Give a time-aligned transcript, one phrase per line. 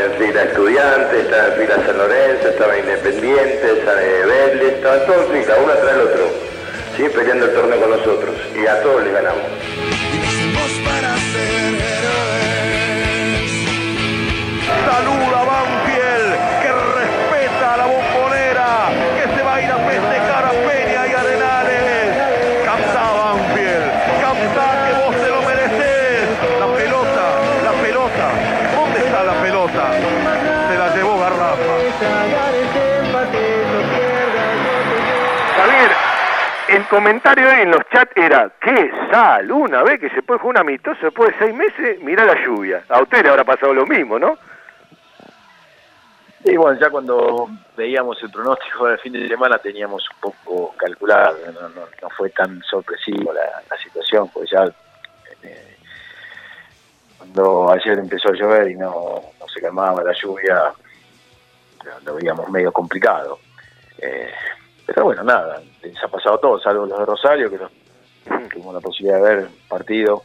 [0.00, 5.42] en fila estudiantes, estaban en fila San Lorenzo, estaban independientes, San Vélez, estaban todos en
[5.42, 6.30] fila, uno tras el otro,
[6.96, 7.02] ¿sí?
[7.14, 10.29] peleando el torneo con nosotros, y a todos le ganamos.
[36.90, 40.98] Comentario en los chats era, qué sal, una vez que se puede jugar un amistoso
[41.02, 42.82] después de seis meses, mirá la lluvia.
[42.88, 44.36] A usted le habrá pasado lo mismo, ¿no?
[46.44, 51.36] Y bueno, ya cuando veíamos el pronóstico del fin de semana teníamos un poco calculado,
[51.52, 54.64] no, fue tan sorpresivo la, situación, pues ya
[55.42, 55.76] eh,
[57.18, 60.72] cuando ayer empezó a llover y no, no se calmaba la lluvia,
[62.04, 63.38] lo veíamos medio complicado.
[63.98, 64.30] Eh,
[64.92, 67.70] pero bueno, nada, les ha pasado todo, salvo los de Rosario, que los-
[68.50, 70.22] tuvimos la posibilidad de ver partido,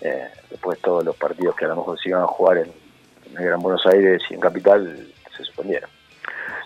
[0.00, 2.72] eh, después todos los partidos que a lo mejor se iban a jugar en,
[3.30, 5.06] en el Gran Buenos Aires y en Capital
[5.36, 5.88] se suspendieron.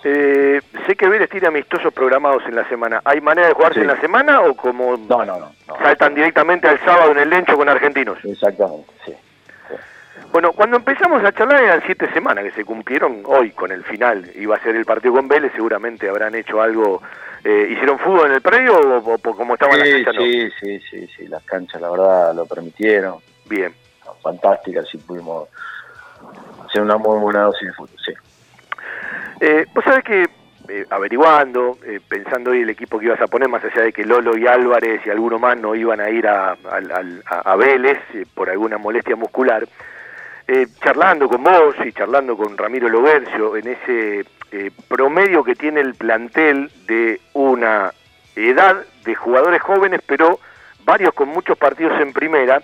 [0.04, 3.00] Eh, sé que Vélez tiene amistosos programados en la semana.
[3.04, 3.80] ¿Hay manera de jugarse Sí.
[3.82, 5.52] en la semana o como No, no, no.
[5.66, 5.76] no.
[5.78, 8.18] saltan directamente al sábado en el Lencho con argentinos?
[8.24, 9.12] Exactamente, sí.
[10.32, 14.30] Bueno, cuando empezamos a charlar eran siete semanas que se cumplieron hoy con el final.
[14.34, 17.02] Iba a ser el partido con Vélez, seguramente habrán hecho algo.
[17.44, 20.14] Eh, ¿Hicieron fútbol en el predio o, o- o como estaban las Sí, canchas?
[20.16, 20.20] no?
[20.22, 23.16] sí, sí, sí, sí, las canchas la verdad lo permitieron,
[23.46, 23.72] Bien.
[24.22, 25.48] fantásticas, sí pudimos
[26.66, 28.12] hacer una muy buena dosis de fútbol, sí.
[29.40, 30.26] Eh, Vos sabés que
[30.68, 34.04] eh, averiguando, eh, pensando hoy el equipo que ibas a poner, más allá de que
[34.04, 37.98] Lolo y Álvarez y alguno más no iban a ir a, al- a- a Vélez
[38.14, 39.66] eh, por alguna molestia muscular,
[40.48, 45.80] eh, charlando con vos y charlando con Ramiro Logercio en ese eh, promedio que tiene
[45.80, 47.92] el plantel de una
[48.34, 50.40] edad de jugadores jóvenes, pero
[50.84, 52.62] varios con muchos partidos en primera,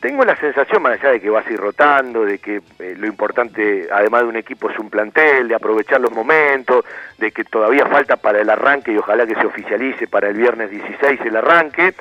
[0.00, 3.06] tengo la sensación, más allá de que vas a ir rotando, de que eh, lo
[3.06, 6.84] importante, además de un equipo, es un plantel, de aprovechar los momentos,
[7.18, 10.70] de que todavía falta para el arranque y ojalá que se oficialice para el viernes
[10.70, 11.94] 16 el arranque,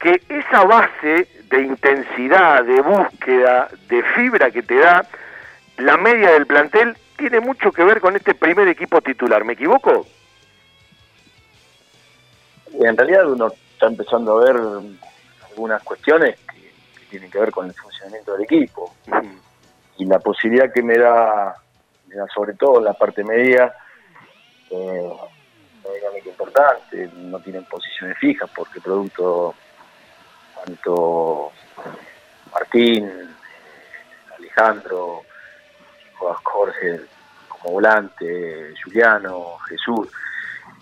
[0.00, 5.06] que esa base de intensidad, de búsqueda, de fibra que te da
[5.76, 9.44] la media del plantel tiene mucho que ver con este primer equipo titular.
[9.44, 10.06] ¿Me equivoco?
[12.72, 14.56] En realidad uno está empezando a ver
[15.50, 16.60] algunas cuestiones que,
[16.98, 18.94] que tienen que ver con el funcionamiento del equipo
[19.98, 21.54] y la posibilidad que me da,
[22.06, 23.74] me da sobre todo en la parte media,
[24.70, 25.12] eh,
[25.84, 29.54] una dinámica importante, no tienen posiciones fijas porque producto
[30.64, 31.52] tanto
[32.52, 33.10] Martín,
[34.38, 35.22] Alejandro,
[36.42, 37.00] Jorge
[37.48, 40.08] como volante, Juliano, Jesús,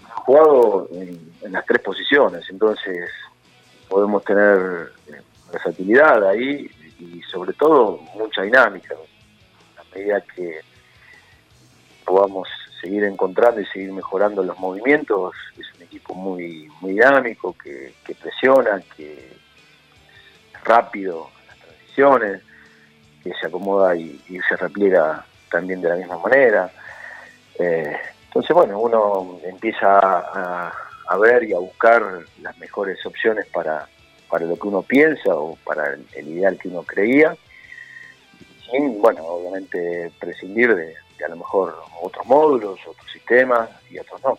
[0.04, 3.10] han jugado en, las tres posiciones, entonces
[3.88, 5.22] podemos tener eh,
[5.52, 8.94] versatilidad ahí y sobre todo mucha dinámica.
[9.78, 10.60] A medida que
[12.04, 12.48] podamos
[12.80, 18.14] seguir encontrando y seguir mejorando los movimientos, es un equipo muy, muy dinámico, que, que
[18.14, 19.36] presiona, que
[20.68, 22.42] rápido las transiciones,
[23.24, 26.70] que se acomoda y, se repliega también de la misma manera.
[27.58, 32.02] Eh, entonces, bueno, uno empieza a, ver y a buscar
[32.42, 33.88] las mejores opciones para,
[34.28, 37.34] para lo que uno piensa o para el, ideal que uno creía,
[38.70, 40.94] sin, bueno, obviamente prescindir de,
[41.24, 44.22] a lo mejor otros módulos, otros sistemas y otros.
[44.22, 44.38] ¿no?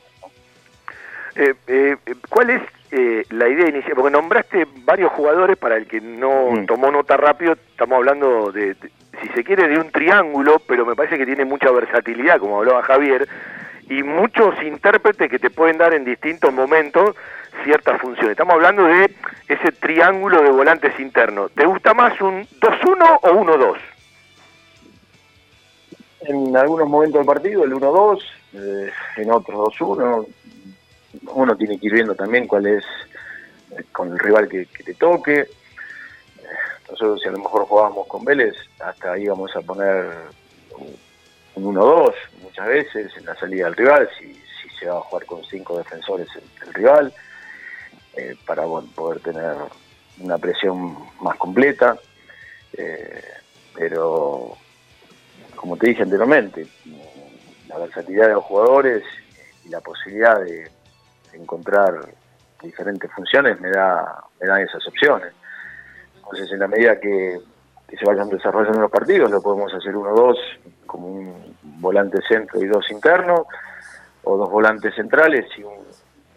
[1.36, 1.98] Eh, eh,
[2.30, 2.62] ¿Cuál es
[2.92, 3.94] eh, la idea inicial?
[3.96, 6.66] Porque nombraste varios jugadores para el que no Mm.
[6.66, 8.92] tomó nota rápido, estamos hablando de, de-
[9.22, 12.82] si se quiere, de un triángulo, pero me parece que tiene mucha versatilidad, como hablaba
[12.84, 13.28] Javier,
[13.90, 17.16] y muchos intérpretes que te pueden dar en distintos momentos
[17.64, 18.32] ciertas funciones.
[18.32, 19.12] Estamos hablando de
[19.48, 21.52] ese triángulo de volantes internos.
[21.54, 23.78] ¿Te gusta más un 2-1 o 1-2?
[26.22, 28.20] En algunos momentos del partido, el 1-2,
[28.54, 30.26] eh, en otros 2-1.
[31.34, 32.84] Uno tiene que ir viendo también cuál es
[33.72, 35.48] eh, con el rival que, te toque.
[36.90, 40.06] Nosotros, si a lo mejor jugábamos con Vélez, hasta íbamos a poner
[41.56, 45.26] un 1-2 muchas veces en la salida del rival, si, si se va a jugar
[45.26, 47.14] con cinco defensores el, el rival,
[48.16, 49.56] eh, para bueno, poder tener
[50.20, 51.98] una presión más completa.
[52.74, 53.24] Eh,
[53.76, 54.58] pero
[55.56, 56.68] como te dije anteriormente,
[57.68, 59.04] la versatilidad de los jugadores
[59.66, 60.70] y la posibilidad de
[61.34, 61.94] encontrar
[62.62, 65.34] diferentes funciones me da me dan esas opciones.
[66.16, 67.40] Entonces, en la medida que,
[67.88, 70.38] que se vayan desarrollando los partidos, lo podemos hacer uno o dos
[70.86, 73.42] como un volante centro y dos internos,
[74.24, 75.80] o dos volantes centrales y un,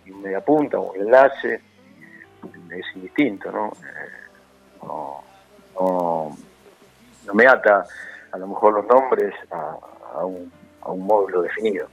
[0.07, 1.61] y un media punta, un enlace,
[2.71, 3.69] es indistinto, ¿no?
[3.69, 5.23] Eh, no,
[5.79, 6.37] no,
[7.27, 7.85] no me ata
[8.33, 9.77] a lo mejor los nombres a,
[10.15, 10.51] a un,
[10.81, 11.87] a un módulo definido.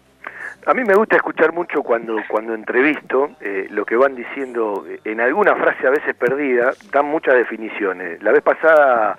[0.66, 5.00] A mí me gusta escuchar mucho cuando, cuando entrevisto eh, lo que van diciendo, eh,
[5.06, 8.22] en alguna frase a veces perdida, dan muchas definiciones.
[8.22, 9.18] La vez pasada,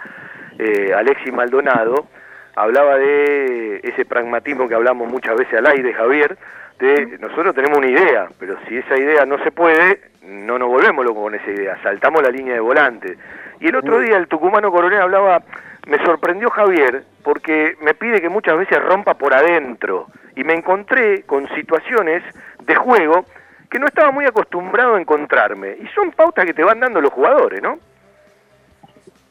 [0.59, 2.09] eh, Alexis Maldonado
[2.57, 6.37] hablaba de ese pragmatismo que hablamos muchas veces al aire, Javier,
[6.79, 11.05] de nosotros tenemos una idea, pero si esa idea no se puede, no nos volvemos
[11.05, 13.19] locos con esa idea, saltamos la línea de volante.
[13.59, 15.43] Y el otro día el tucumano coronel hablaba,
[15.87, 21.25] me sorprendió Javier, porque me pide que muchas veces rompa por adentro, y me encontré
[21.25, 22.23] con situaciones
[22.63, 23.25] de juego
[23.71, 27.13] que no estaba muy acostumbrado a encontrarme, y son pautas que te van dando los
[27.13, 27.79] jugadores, ¿no?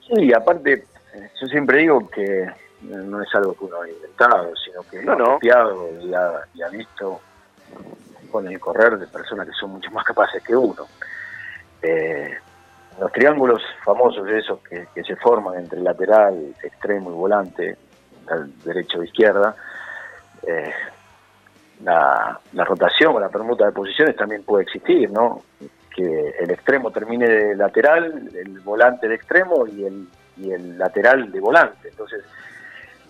[0.07, 0.83] Sí, aparte,
[1.39, 2.47] yo siempre digo que
[2.81, 5.25] no es algo que uno ha inventado, sino que No, ha no.
[5.33, 7.21] copiado y ha, y ha visto
[8.29, 10.87] con el correr de personas que son mucho más capaces que uno.
[11.81, 12.37] Eh,
[12.99, 17.77] los triángulos famosos esos que, se forman entre lateral, extremo y volante,
[18.63, 19.55] derecho o izquierda,
[20.45, 20.71] eh,
[21.83, 25.41] la, rotación o la permuta de posiciones también puede existir, ¿no?
[25.95, 30.07] Que el extremo termine de lateral, el volante de extremo y el,
[30.37, 31.89] y el lateral de volante.
[31.89, 32.23] Entonces,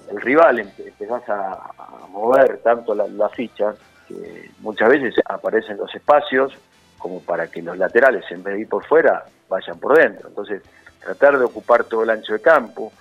[0.09, 3.73] el rival empe- empezás a, a mover tanto la, la ficha
[4.09, 6.51] que muchas veces aparecen los espacios
[6.97, 10.27] como para que los laterales, en vez de ir por fuera, vayan por dentro.
[10.27, 10.61] Entonces,
[10.99, 12.91] tratar de ocupar todo el ancho de campo,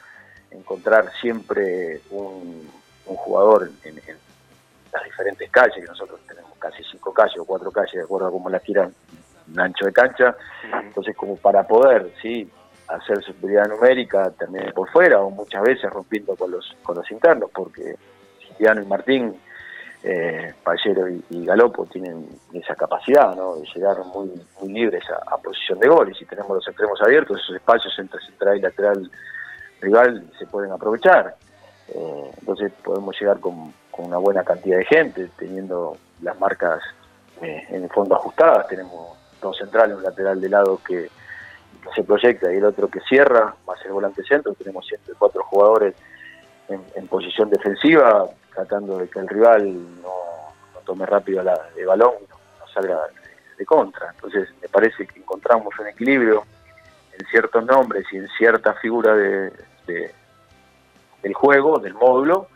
[0.53, 2.71] encontrar siempre un,
[3.07, 4.17] un jugador en, en
[4.93, 8.31] las diferentes calles, que nosotros tenemos casi cinco calles o cuatro calles, de acuerdo a
[8.31, 8.95] cómo las quieran,
[9.53, 10.37] un ancho de cancha.
[10.81, 12.49] Entonces, como para poder, sí,
[12.87, 17.51] hacer superioridad numérica también por fuera, o muchas veces rompiendo con los, con los internos,
[17.53, 17.97] porque
[18.59, 19.41] Diano y Martín,
[20.03, 25.89] eh, Pallero y, Galopo tienen esa capacidad de llegar muy, muy libres a, posición de
[25.89, 29.11] gol, y si tenemos los extremos abiertos, esos espacios entre central y lateral
[29.81, 31.37] rival se pueden aprovechar.
[31.89, 36.81] Eh, entonces podemos llegar con, una buena cantidad de gente, teniendo las marcas
[37.43, 38.69] eh, en el fondo ajustadas.
[38.69, 41.11] Tenemos dos centrales, un lateral de lado que,
[41.95, 44.53] se proyecta y el otro que cierra, más el volante centro.
[44.55, 45.95] Tenemos siempre cuatro jugadores
[46.69, 50.13] en, en posición defensiva, tratando de que el rival no,
[50.85, 54.11] tome rápido la, el balón no, salga de, de contra.
[54.15, 56.45] Entonces me parece que encontramos un equilibrio
[57.19, 59.53] en ciertos nombres y en cierta figura de,
[59.87, 60.15] de-
[61.23, 62.47] del juego, del módulo,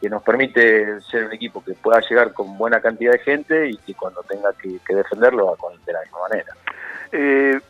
[0.00, 3.76] que nos permite ser un equipo que pueda llegar con buena cantidad de gente y
[3.78, 6.52] que cuando tenga que, que defenderlo va con, de la misma manera.
[7.12, 7.60] Eh,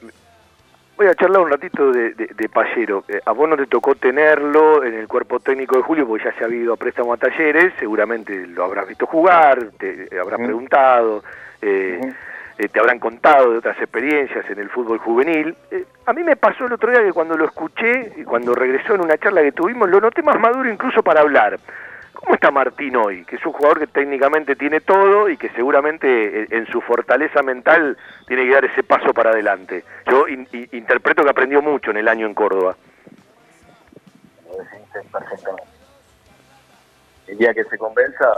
[0.96, 3.04] voy a charlar un ratito de, de, de Pallero.
[3.08, 6.32] Eh, a vos no te tocó tenerlo en el cuerpo técnico de Julio, porque ya
[6.32, 10.46] se ha ido a préstamo a talleres, seguramente lo habrás visto jugar, te habrás Ujú.
[10.46, 11.24] preguntado,
[11.60, 12.00] eh,
[12.58, 15.54] eh, te habrán contado de otras experiencias en el fútbol juvenil.
[15.70, 18.94] Eh, a mí me pasó el otro día que cuando lo escuché y cuando regresó
[18.94, 21.58] en una charla que tuvimos, lo noté más maduro incluso para hablar.
[22.16, 23.24] ¿Cómo está Martín hoy?
[23.24, 27.42] Que es un jugador que técnicamente tiene todo y que seguramente eh, en su fortaleza
[27.42, 27.96] mental
[28.26, 29.84] tiene que dar ese paso para adelante.
[30.10, 32.76] Yo in- in- interpreto que aprendió mucho en el año en Córdoba.
[34.48, 35.70] Lo definiste perfectamente.
[37.28, 38.28] El día que se convenza,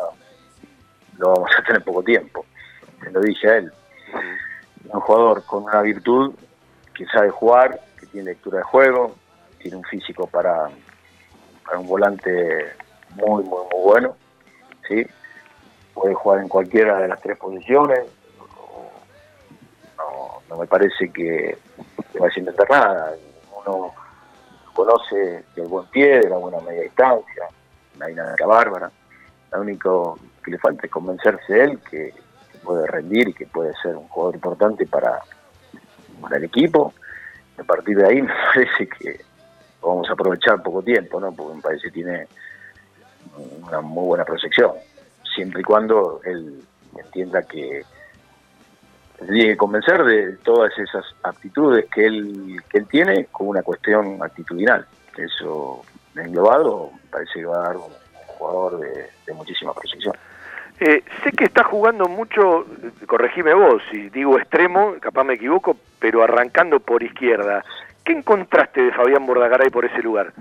[1.19, 2.45] lo vamos a tener poco tiempo.
[3.03, 3.73] Se lo dije a él.
[4.89, 6.35] Un jugador con una virtud
[6.95, 9.15] que sabe jugar, que tiene lectura de juego,
[9.59, 10.69] tiene un físico para,
[11.65, 12.73] para un volante
[13.15, 14.17] muy, muy, muy bueno.
[14.89, 15.07] ¿sí?
[15.95, 18.01] Puede jugar en cualquiera de las tres posiciones.
[19.97, 21.59] No, no me parece que,
[22.19, 23.15] vaya a intentar nada.
[23.65, 23.93] Uno
[24.73, 27.49] conoce del buen pie, de la buena media distancia,
[27.97, 28.91] una dinámica bárbara.
[29.53, 32.15] Lo único que le falta es convencerse de él que,
[32.53, 35.21] que puede rendir y que puede ser un jugador importante para,
[36.21, 36.95] para el equipo.
[37.59, 39.21] A partir de ahí me parece que
[39.83, 41.33] vamos a aprovechar poco tiempo, ¿no?
[41.33, 42.29] Porque me parece que tiene
[43.67, 44.73] una muy buena proyección,
[45.35, 46.63] siempre y cuando él
[46.97, 47.83] entienda que
[49.19, 54.23] tiene que convencer de todas esas aptitudes que él, que él tiene con una cuestión
[54.23, 54.87] actitudinal.
[55.17, 57.93] Eso englobado parece que va a dar un
[58.27, 60.15] jugador de, de muchísima proyección.
[60.81, 62.65] Eh, sé que está jugando mucho,
[63.07, 67.65] corregime vos, si digo extremo, capaz me equivoco, pero arrancando por izquierda.
[68.05, 70.33] ¿Qué encontraste de Fabián Bordagaray por ese lugar?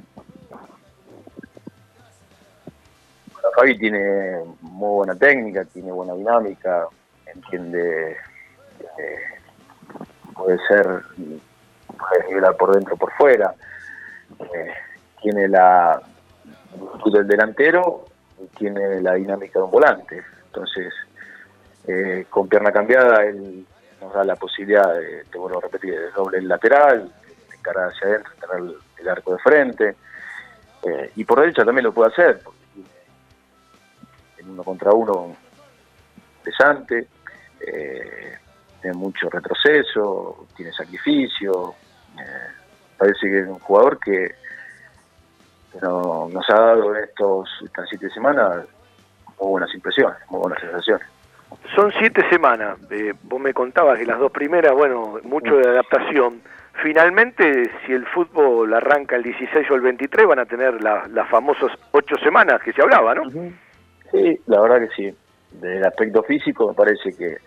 [3.55, 6.87] Fabi tiene muy buena técnica, tiene buena dinámica,
[7.25, 8.11] entiende,
[8.97, 9.21] eh,
[10.33, 13.53] puede ser, puede nivelar por dentro o por fuera,
[14.39, 14.73] eh,
[15.21, 16.01] tiene la
[16.73, 18.05] virtud del delantero
[18.39, 20.23] y tiene la dinámica de un volante.
[20.47, 20.93] Entonces,
[21.87, 23.65] eh, con pierna cambiada, él
[24.01, 27.11] nos da la posibilidad de, te vuelvo a repetir, de doble el lateral,
[27.49, 29.95] de encarar hacia adentro, tener el, el arco de frente.
[31.17, 32.56] Y por derecha también lo puede hacer, porque
[34.49, 35.35] uno contra uno
[36.43, 37.07] pesante,
[37.59, 38.37] eh,
[38.81, 41.75] tiene mucho retroceso, tiene sacrificio.
[42.19, 42.51] eh,
[42.97, 44.31] parece que es un jugador que,
[45.71, 48.65] que no- nos ha dado en estos, estas siete semanas
[49.39, 51.07] muy buenas impresiones, muy buenas sensaciones.
[51.75, 52.77] Son siete semanas.
[52.89, 56.41] Eh, vos me contabas que las dos primeras, bueno, mucho de adaptación.
[56.81, 61.29] Finalmente, si el fútbol arranca el 16 o el 23, van a tener la- las
[61.29, 63.23] famosas ocho semanas que se hablaba, ¿no?
[64.11, 65.17] Sí, la verdad que sí.
[65.51, 67.37] Desde el aspecto físico me parece que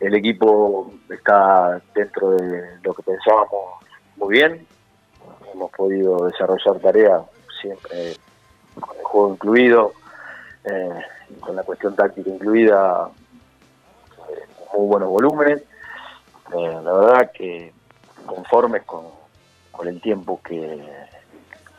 [0.00, 3.84] el, equipo está dentro de lo que pensábamos
[4.16, 4.66] muy bien.
[5.52, 7.22] Hemos podido desarrollar tareas
[7.60, 8.16] siempre
[8.80, 9.92] con el juego incluido,
[10.64, 11.00] eh,
[11.40, 13.10] con la cuestión táctica incluida,
[14.30, 14.46] eh,
[14.76, 15.62] muy buenos volúmenes.
[16.56, 17.72] Eh, la verdad que
[18.26, 19.06] conformes con,
[19.70, 20.56] con el tiempo que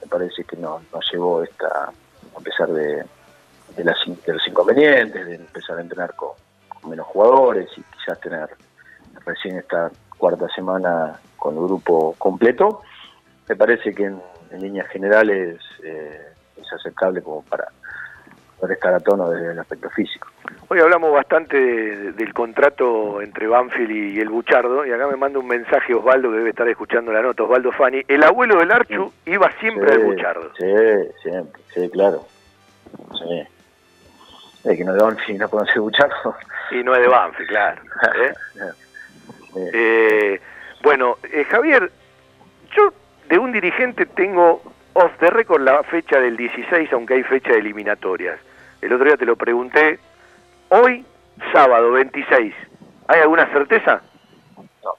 [0.02, 1.92] me parece que nos, nos llevó esta,
[2.36, 3.04] a pesar de,
[3.76, 6.32] de, las, de los inconvenientes, de empezar a entrenar con,
[6.68, 8.50] con menos jugadores y quizás tener
[9.26, 12.82] recién esta cuarta semana con el grupo completo,
[13.48, 14.22] me parece que en,
[14.52, 17.68] en líneas generales eh, es aceptable como para
[18.64, 20.30] poder estar a tono desde el aspecto físico.
[20.70, 25.38] Hoy hablamos bastante de- del contrato entre Banfield y el Buchardo, y acá me manda
[25.40, 28.02] un mensaje Osvaldo que debe estar escuchando la nota, Osvaldo Fani.
[28.08, 30.50] El abuelo del Archu iba siempre al Buchardo.
[30.58, 30.66] Sí,
[31.22, 32.26] siempre, sí, claro.
[33.20, 33.44] Sí.
[34.70, 36.36] Es que no de Banfield no conoce Buchardo.
[36.72, 37.82] Y no es de Banfield, claro.
[38.24, 38.34] ¿eh?
[39.56, 40.42] Eh, Eh,
[40.82, 41.92] bueno, eh, Javier,
[42.76, 42.94] yo
[43.30, 47.60] de un dirigente tengo off the record la fecha del 16, aunque hay fecha de
[47.60, 48.40] eliminatorias.
[48.84, 49.98] El otro día te lo pregunté.
[50.70, 51.06] Hoy,
[51.54, 52.54] sábado 26,
[53.08, 54.02] ¿hay alguna certeza?
[54.84, 54.92] No.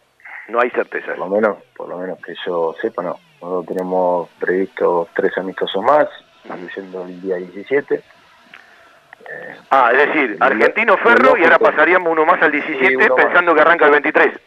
[0.48, 1.08] No hay certeza.
[1.14, 3.18] por lo menos, por lo menos que yo sepa, no.
[3.42, 6.08] Nosotros tenemos previsto tres amistosos más,
[6.46, 7.94] incluyendo el día 17.
[7.96, 8.02] Eh,
[9.70, 13.24] Ah, es decir, Argentino Ferro y ahora pasaríamos uno más al 17 Sí, uno más.
[13.26, 14.40] pensando que arranca el 23.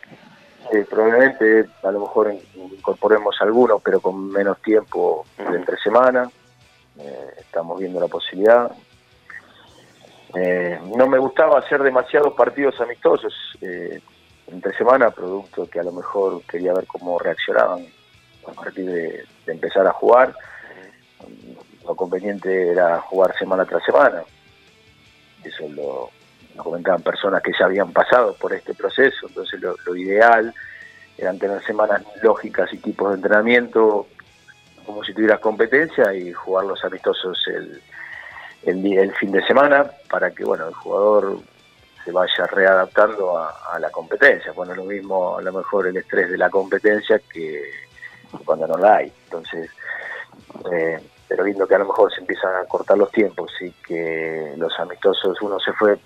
[0.72, 6.28] Sí, probablemente a lo mejor in- incorporemos algunos, pero con menos tiempo de entre semana.
[7.00, 8.72] Eh, estamos viendo la posibilidad.
[10.36, 14.02] Eh, no me gustaba hacer demasiados partidos amistosos eh,
[14.48, 17.86] entre semana, producto que a lo mejor quería ver cómo reaccionaban
[18.48, 20.34] a partir de, empezar a jugar.
[21.86, 24.24] lo conveniente era jugar semana tras semana.
[25.44, 26.10] Eso lo,
[26.62, 30.54] comentaban personas que ya habían pasado por este proceso, entonces lo, lo ideal
[31.18, 34.08] eran tener semanas lógicas y tipos de entrenamiento
[34.88, 37.82] como si tuvieras competencia y jugar los amistosos el,
[38.68, 41.40] el, el fin de semana para que bueno el jugador
[42.06, 44.52] se vaya readaptando a, a la competencia.
[44.54, 47.64] Bueno, lo mismo a lo mejor el estrés de la competencia que
[48.46, 49.12] cuando no la hay.
[49.26, 49.70] Entonces,
[50.72, 54.54] eh, pero viendo que a lo mejor se empiezan a cortar los tiempos y que
[54.58, 55.98] los amistosos uno se fue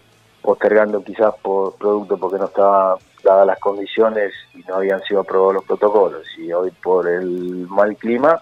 [0.41, 5.53] postergando quizás por producto porque no estaba dadas las condiciones y no habían sido aprobados
[5.56, 8.41] los protocolos y hoy por el mal clima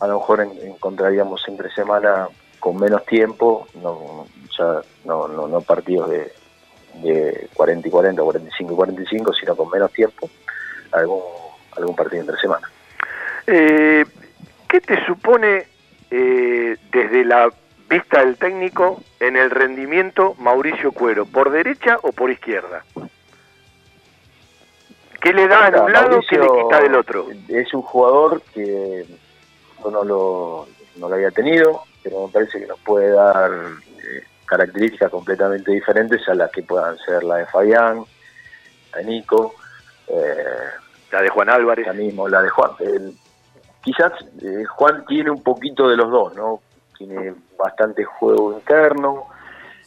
[0.00, 2.26] a lo mejor en- encontraríamos entre semana
[2.60, 4.26] con menos tiempo no
[4.56, 6.32] ya no, no, no partidos de,
[7.02, 10.30] de 40 y 40 45 y 45 sino con menos tiempo
[10.92, 11.22] algún
[11.76, 12.70] algún partido entre semana
[13.46, 14.04] Eh,
[14.68, 15.66] ¿Qué te supone
[16.10, 17.50] eh, desde la
[17.88, 21.26] vista del técnico en el rendimiento Mauricio Cuero?
[21.26, 22.84] ¿Por derecha o por izquierda?
[25.20, 27.26] ¿Qué le da en un lado, qué le Mauricio quita del otro?
[27.48, 29.04] Es un jugador que
[29.82, 34.22] yo no lo, no lo había tenido, pero me parece que nos puede dar eh,
[34.46, 38.04] características completamente diferentes a las que puedan ser la de Fabián,
[38.92, 39.54] la de Nico,
[40.08, 40.34] eh,
[41.12, 41.86] La de Juan Álvarez.
[41.86, 42.70] la mismo, la de Juan.
[42.80, 43.14] El-
[43.82, 46.60] quizás eh, Juan tiene un poquito de los dos, ¿no?
[46.98, 49.26] Tiene bastante juego interno,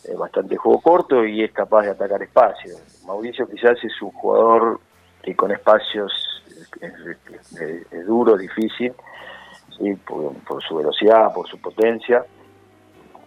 [0.03, 2.79] eh, bastante juego corto y es capaz de atacar espacios.
[3.05, 4.79] Mauricio quizás es un jugador
[5.21, 6.11] que con espacios
[6.81, 8.93] es, es- es- es duro, difícil,
[9.77, 9.93] ¿sí?
[9.95, 12.25] por, por su velocidad, por su potencia.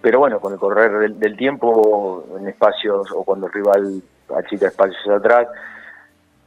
[0.00, 4.02] Pero bueno, con el correr del, tiempo en espacios o cuando el rival
[4.36, 5.48] achica espacios atrás,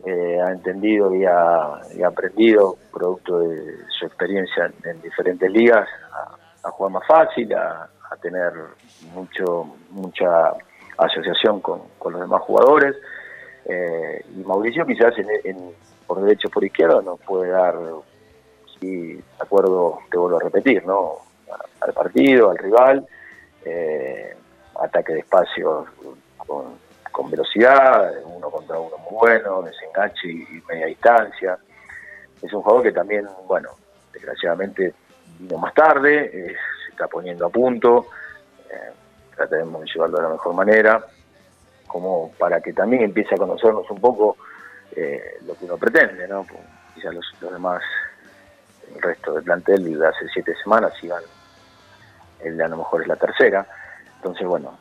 [0.06, 5.88] eh, ha entendido y ha, aprendido, producto de su experiencia en, en diferentes ligas,
[6.64, 7.90] a, jugar más fácil, a,
[8.22, 8.52] tener
[9.14, 10.54] mucho mucha
[10.98, 11.82] asociación con,
[12.12, 12.96] los demás jugadores.
[13.66, 15.58] Eh, y Mauricio quizás en,
[16.08, 17.76] por derecho por izquierda nos puede dar,
[18.80, 21.18] sí, de acuerdo, te vuelvo a repetir, ¿no?
[21.82, 23.06] Al partido, al rival,
[23.66, 24.36] eh,
[24.82, 25.86] ataque de espacio
[26.38, 26.78] con,
[27.30, 31.60] velocidad, uno contra uno muy bueno, desenganche y, y media distancia.
[32.42, 33.72] Es un jugador que también, bueno,
[34.14, 34.94] desgraciadamente
[35.40, 38.08] vino más tarde, eh, se está poniendo a punto,
[38.70, 38.92] eh,
[39.36, 41.06] trataremos de llevarlo de la mejor manera,
[41.88, 44.38] como para que también empiece a conocernos un poco
[44.96, 46.46] eh, lo que uno pretende, ¿no?
[46.94, 47.82] Quizás los, los demás,
[48.96, 51.24] el resto del plantel de hace siete semanas iban,
[52.44, 53.66] a lo mejor es la tercera,
[54.18, 54.78] entonces bueno,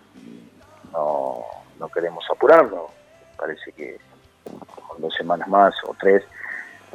[0.92, 1.44] no,
[1.79, 2.90] no queremos apurarlo,
[3.37, 3.99] parece que
[4.87, 6.23] con dos semanas más o tres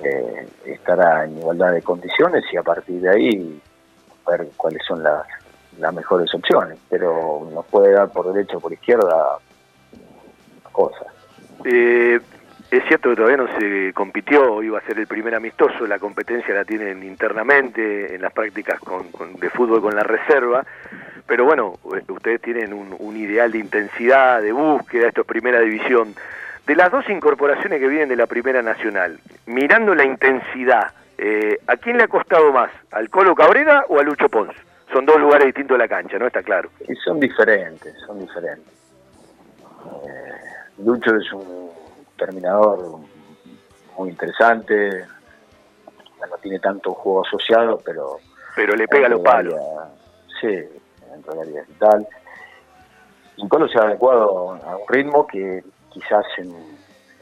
[0.01, 3.61] eh, estará en igualdad de condiciones y a partir de ahí
[4.27, 5.25] ver cuáles son las,
[5.77, 9.37] las mejores opciones, pero nos puede dar por derecha o por izquierda
[10.71, 11.07] cosas.
[11.65, 12.19] Eh,
[12.77, 16.53] es cierto que todavía no se compitió, iba a ser el primer amistoso, la competencia
[16.53, 20.65] la tienen internamente en las prácticas con- con- de fútbol con la reserva,
[21.27, 26.13] pero bueno, eh, ustedes tienen un, ideal de intensidad, de búsqueda, esto es primera división.
[26.65, 31.77] De las dos incorporaciones que vienen de la primera nacional, mirando la intensidad, eh, ¿a
[31.77, 32.71] quién le ha costado más?
[32.91, 34.53] ¿Al Colo Cabrera o a Lucho Pons?
[34.91, 36.27] Son dos lugares distintos de la cancha, ¿no?
[36.27, 36.69] Está claro.
[36.87, 38.73] Y son diferentes, son diferentes.
[39.85, 40.31] Eh,
[40.83, 41.69] Lucho es un
[42.25, 42.99] terminador
[43.97, 45.05] muy interesante,
[46.29, 48.17] no tiene tanto juego asociado, pero...
[48.55, 49.55] Pero le pega los palos.
[50.39, 50.59] Sí,
[51.11, 52.07] dentro del área vital.
[53.37, 56.53] Y Colo se ha adecuado a un ritmo que quizás en,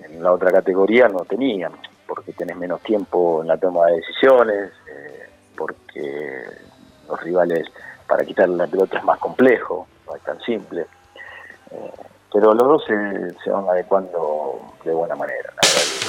[0.04, 1.72] en la otra categoría no tenían,
[2.06, 6.44] porque tenés menos tiempo en la toma de decisiones, eh, porque
[7.08, 7.68] los rivales
[8.08, 10.86] para quitarle la pelota es más complejo, no es tan simple.
[11.72, 11.92] Eh,
[12.32, 16.02] pero los dos se, se van adecuando de buena manera, la verdad.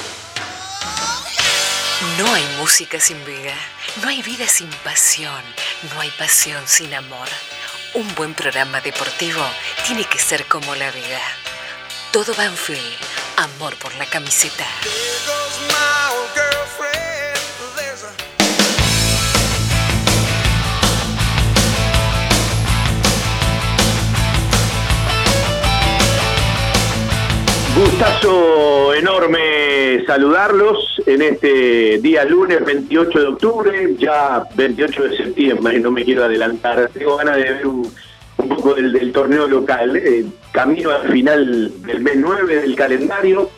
[2.17, 3.53] No hay música sin vida,
[4.01, 5.41] no hay vida sin pasión,
[5.93, 7.27] no hay pasión sin amor.
[7.93, 9.41] Un buen programa deportivo
[9.85, 11.19] tiene que ser como la vida.
[12.11, 12.97] Todo Banfield,
[13.37, 14.65] amor por la camiseta.
[27.75, 35.89] Gustazo enorme saludarlos en este día lunes 28 de octubre, ya 28 de septiembre, no
[35.89, 37.91] me quiero adelantar, tengo ganas de ver un,
[38.37, 43.49] un poco del, torneo local, eh, camino al final del mes 9 del calendario,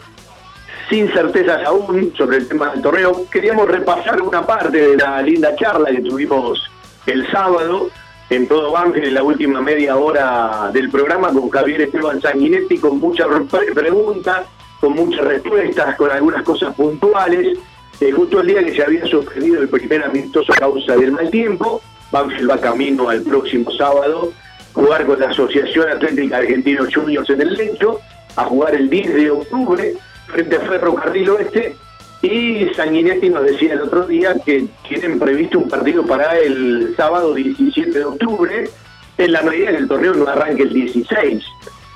[0.90, 5.54] sin certezas aún sobre el tema del torneo, queríamos repasar una parte de la linda
[5.58, 6.64] charla que tuvimos
[7.06, 7.90] el sábado
[8.30, 13.00] en todo Banfield en la última media hora del programa con Javier Esteban Sanguinetti, con
[13.00, 13.28] muchas
[13.74, 14.46] preguntas,
[14.80, 17.58] con muchas respuestas, con algunas cosas puntuales.
[18.02, 21.30] Eh, justo el día que se había suspendido el primer amistoso a causa del mal
[21.30, 24.32] tiempo, Banfield va camino al próximo sábado
[24.74, 28.02] jugar con la Asociación Atlética Argentino Juniors en el lecho,
[28.36, 29.94] a jugar el 10 de octubre
[30.28, 31.78] frente a Ferrocarril Oeste
[32.22, 37.34] y Sanguinetti nos decía el otro día que tienen previsto un partido para el sábado
[37.34, 38.70] 17 de octubre,
[39.18, 41.44] en la medida que el torneo no arranque el 16.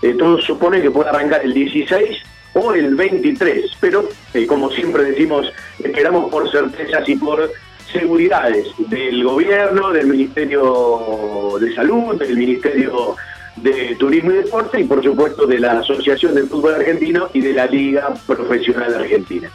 [0.02, 2.18] Eh, todo supone que puede arrancar el 16
[2.54, 5.52] o el 23, pero eh, como siempre decimos,
[5.84, 7.52] esperamos por certezas y por
[7.92, 13.16] seguridades del gobierno, del Ministerio de Salud, del Ministerio
[13.58, 17.54] de Turismo y Deporte y por supuesto de la Asociación del Fútbol Argentino y de
[17.54, 19.52] la Liga Profesional Argentina.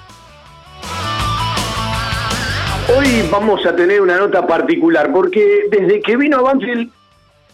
[2.86, 6.90] Hoy vamos a tener una nota particular porque desde que vino a Banfield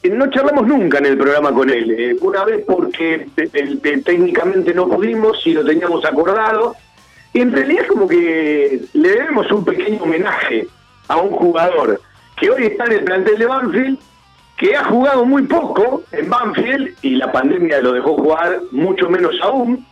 [0.03, 1.91] eh, no charlamos nunca en el programa con él.
[1.97, 6.75] Eh, una vez porque eh, técnicamente no pudimos y lo teníamos acordado.
[7.33, 10.67] Y en realidad como que le debemos un pequeño homenaje
[11.07, 12.01] a un jugador
[12.37, 13.99] que hoy está en el plantel de Banfield,
[14.57, 19.37] que ha jugado muy poco en Banfield y la pandemia lo dejó jugar mucho menos
[19.43, 19.87] aún.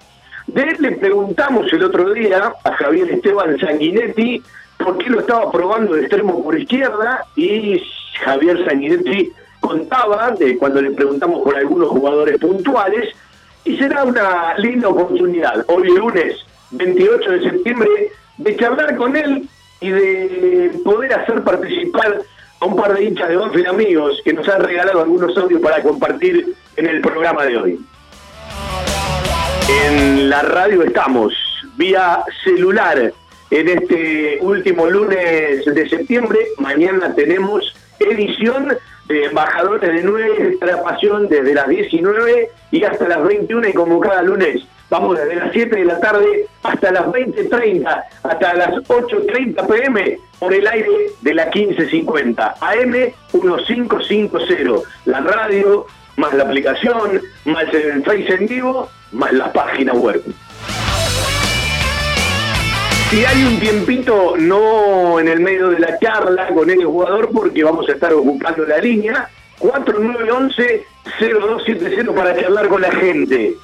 [0.48, 4.42] De él le preguntamos el otro día a Javier Esteban Sanguinetti
[4.78, 7.82] por qué lo estaba probando de extremo por izquierda y
[8.24, 13.14] Javier Sanguinetti contaba de cuando le preguntamos por algunos jugadores puntuales
[13.64, 16.36] y será una linda oportunidad hoy lunes
[16.70, 19.48] 28 de septiembre de charlar con él
[19.80, 22.20] y de poder hacer participar
[22.60, 25.82] a un par de hinchas de Banfield amigos que nos han regalado algunos audios para
[25.82, 27.80] compartir en el programa de hoy.
[29.86, 31.34] En la radio estamos,
[31.76, 33.12] vía celular,
[33.50, 36.38] en este último lunes de septiembre.
[36.58, 38.76] Mañana tenemos edición
[39.08, 44.22] de Embajadores de Nuestra Pasión desde las 19 y hasta las 21 y como cada
[44.22, 50.18] lunes vamos desde las 7 de la tarde hasta las 20.30, hasta las 8.30 pm
[50.38, 50.90] por el aire
[51.22, 52.92] de la 1550, AM
[53.32, 60.22] 1550, la radio, más la aplicación, más el Face en vivo, más la página web.
[63.10, 67.64] Si hay un tiempito, no en el medio de la charla con el jugador, porque
[67.64, 73.54] vamos a estar ocupando la línea, 4911-0270 para charlar con la gente.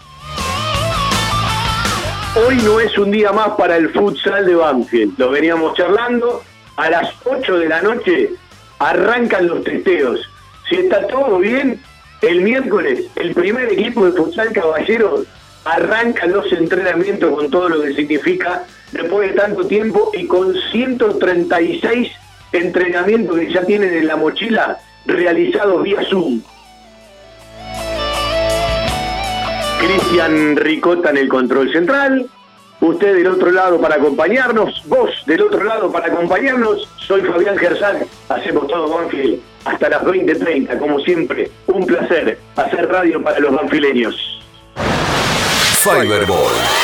[2.37, 6.42] Hoy no es un día más para el futsal de Banfield, lo veníamos charlando,
[6.76, 8.30] a las 8 de la noche
[8.78, 10.26] arrancan los testeos.
[10.70, 11.83] Si está todo bien,
[12.22, 15.26] el miércoles el primer equipo de futsal caballeros
[15.66, 22.12] arranca los entrenamientos con todo lo que significa después de tanto tiempo y con 136
[22.53, 26.40] entrenamientos que ya tienen en la mochila realizados vía Zoom.
[29.81, 32.27] Cristian Ricota en el control central,
[32.81, 37.99] usted del otro lado para acompañarnos, vos del otro lado para acompañarnos, soy Fabián Gersán,
[38.29, 44.40] hacemos todo Banfield hasta las 20.30, como siempre, un placer hacer radio para los banfileños.
[45.83, 46.84] Fiberball.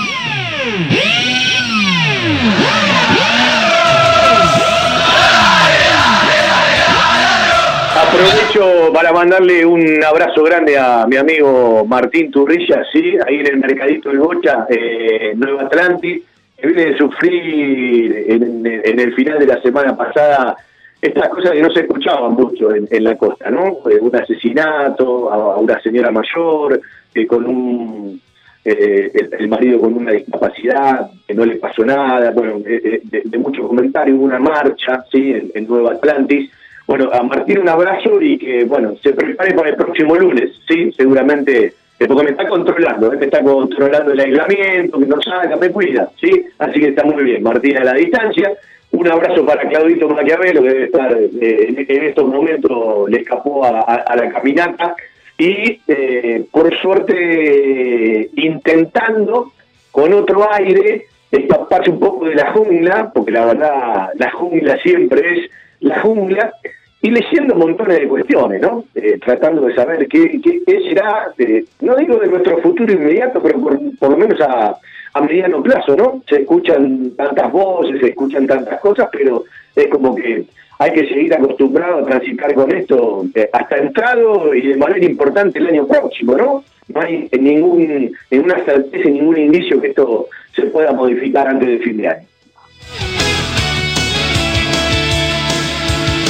[7.95, 13.57] Aprovecho para mandarle un abrazo grande a mi amigo Martín Turrilla, sí, ahí en el
[13.57, 16.23] Mercadito del Bocha, eh, Nueva Atlantis,
[16.57, 20.55] que viene de sufrir en, el final de la semana pasada
[21.01, 23.77] estas cosas que no se escuchaban mucho en, la costa, ¿no?
[23.89, 26.81] Eh, un asesinato a, una señora mayor,
[27.13, 28.21] que con un
[28.63, 33.37] eh, el, marido con una discapacidad, que no le pasó nada, bueno, eh, de, de
[33.37, 35.33] muchos comentarios, una marcha, ¿sí?
[35.53, 36.51] En, Nueva Atlantis.
[36.85, 40.91] Bueno, a Martín un abrazo y que, bueno, se prepare para el próximo lunes, ¿sí?
[40.95, 43.17] Seguramente, eh, porque me está controlando, ¿eh?
[43.17, 46.29] me está controlando el aislamiento, que no saca, me cuida, ¿sí?
[46.59, 48.51] Así que está muy bien, Martín a la distancia.
[48.91, 54.15] Un abrazo para Claudito Maquiavelo, que debe estar eh, en, estos momentos, le escapó a
[54.15, 54.95] la caminata.
[55.41, 59.53] Y eh, por suerte, intentando
[59.89, 65.39] con otro aire escaparse un poco de la jungla, porque la verdad, la jungla siempre
[65.39, 65.49] es
[65.79, 66.53] la jungla,
[67.01, 68.83] y leyendo montones de cuestiones, ¿no?
[68.93, 71.33] Eh, tratando de saber qué, qué, será,
[71.79, 74.77] no digo de nuestro futuro inmediato, pero por lo menos a,
[75.13, 76.23] a mediano plazo, ¿no?
[76.27, 79.45] Se escuchan tantas voces, se escuchan tantas cosas, pero
[79.75, 80.45] es como que
[80.79, 85.59] hay que seguir acostumbrado a transitar con esto eh, hasta entrado y de manera importante
[85.59, 86.63] el año próximo, ¿no?
[86.87, 91.97] No hay ningún, ninguna certeza, ningún indicio que esto se pueda modificar antes del fin
[91.97, 92.27] de año.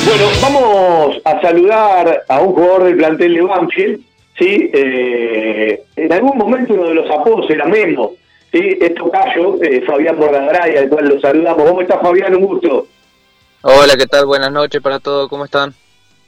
[0.05, 4.01] Bueno, vamos a saludar a un jugador del plantel de Banfield,
[4.37, 4.69] ¿sí?
[4.73, 8.13] Eh, en algún momento uno de los apodos era Memo,
[8.51, 8.77] ¿sí?
[8.79, 11.67] Es tocayo, eh, Fabián Bordagaray, al cual lo saludamos.
[11.67, 12.35] ¿Cómo está Fabián?
[12.35, 12.87] Un gusto.
[13.61, 14.25] Hola, ¿qué tal?
[14.25, 15.73] Buenas noches para todos, ¿cómo están?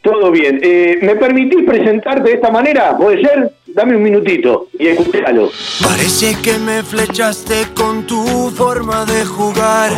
[0.02, 0.60] Todo bien.
[0.62, 2.96] Eh, ¿Me permitís presentarte de esta manera?
[2.98, 3.54] ¿Puede ser?
[3.68, 5.50] Dame un minutito y escúchalo.
[5.82, 9.92] Parece que me flechaste con tu forma de jugar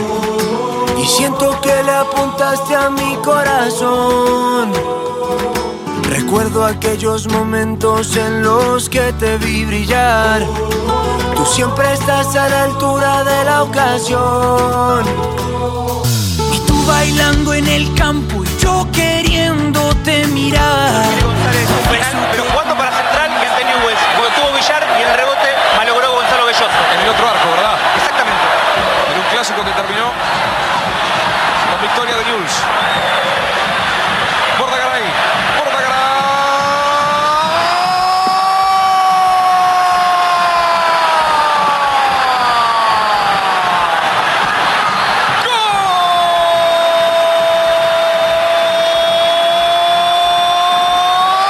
[0.97, 4.71] y siento que le apuntaste a mi corazón.
[6.25, 10.41] Recuerdo aquellos momentos en los que te vi brillar.
[11.35, 15.05] Tú siempre estás a la altura de la ocasión.
[16.51, 21.05] Y tú bailando en el campo y yo queriéndote mirar.
[22.31, 23.99] pero jugando para Central y ante Newell's.
[24.17, 26.65] Porque tuvo Villar y el rebote malogró Gonzalo Belloso.
[26.95, 27.77] En el otro arco, ¿verdad?
[27.97, 28.45] Exactamente.
[29.13, 30.09] En un clásico que terminó
[31.69, 32.57] con victoria de Newell's.
[34.57, 35.03] Bordagaray.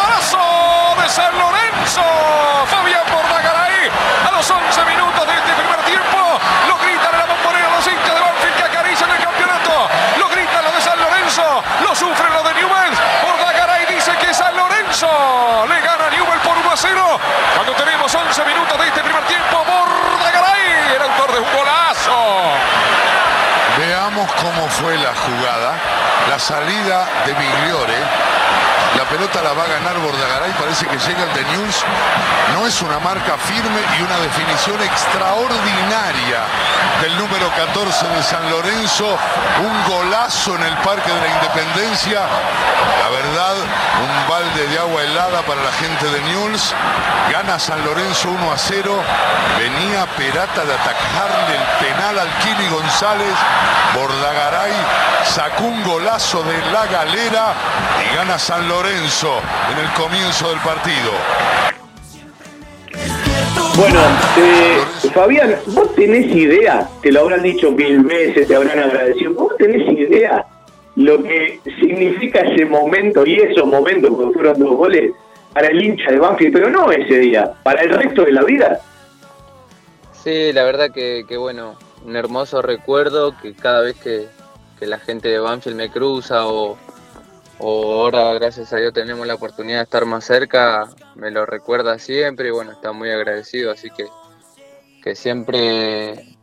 [0.01, 2.01] ¡Golazo de San Lorenzo!
[2.67, 3.89] Fabián Bordagaray
[4.27, 6.39] a los 11 minutos de este primer tiempo.
[6.67, 9.87] Lo gritan en la bombonera los hinchas de Banfield que acarician el campeonato.
[10.19, 11.63] Lo gritan los de San Lorenzo.
[11.83, 12.97] Lo sufren los de Newell's.
[13.23, 15.07] Bordagaray dice que San Lorenzo
[15.69, 17.19] le gana a Newell por 1 a 0.
[17.55, 22.17] Cuando tenemos 11 minutos de este primer tiempo, Bordagaray, el autor de un golazo.
[23.77, 25.73] Veamos cómo fue la jugada.
[26.35, 28.24] La salida de Migliore.
[29.15, 30.51] Pelota la va a ganar Bordagaray.
[30.59, 31.85] Parece que llega el de News.
[32.53, 36.43] No es una marca firme y una definición extraordinaria
[37.01, 39.17] del número 14 de San Lorenzo.
[39.63, 42.19] Un golazo en el Parque de la Independencia.
[43.03, 43.55] La verdad,
[44.03, 46.73] un balde de agua helada para la gente de Newell's.
[47.31, 49.01] Gana San Lorenzo 1 a 0.
[49.57, 53.33] Venía Perata de atacarle el penal al Kili González.
[53.93, 54.73] Bordagaray
[55.23, 57.53] sacó un golazo de la galera
[58.03, 61.11] y gana San Lorenzo en el comienzo del partido.
[63.77, 63.99] Bueno,
[64.35, 64.79] eh,
[65.13, 66.89] Fabián, ¿vos tenés idea?
[67.03, 69.35] Te lo habrán dicho mil veces, te habrán agradecido.
[69.35, 70.43] ¿Vos tenés idea
[70.95, 75.11] lo que significa ese momento y esos momentos cuando fueron dos goles
[75.53, 76.53] para el hincha de Banfield?
[76.53, 78.79] Pero no ese día, para el resto de la vida.
[80.23, 84.25] Sí, la verdad que, que bueno, un hermoso recuerdo que cada vez que,
[84.79, 86.75] que la gente de Banfield me cruza o,
[87.59, 91.97] o ahora gracias a Dios tenemos la oportunidad de estar más cerca, me lo recuerda
[91.99, 94.07] siempre y bueno, está muy agradecido, así que,
[95.03, 96.37] que siempre,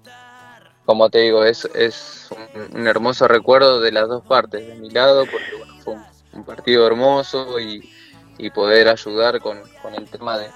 [0.85, 2.29] como te digo, es, es
[2.73, 6.45] un, hermoso recuerdo de las dos partes, de mi lado, porque bueno, fue un, un
[6.45, 7.93] partido hermoso y,
[8.39, 10.49] y poder ayudar con, con el tema de,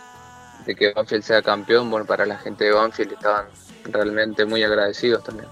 [0.67, 3.47] de que Banfield sea campeón, bueno, para la gente de Banfield estaban
[3.85, 5.49] realmente muy agradecidos también.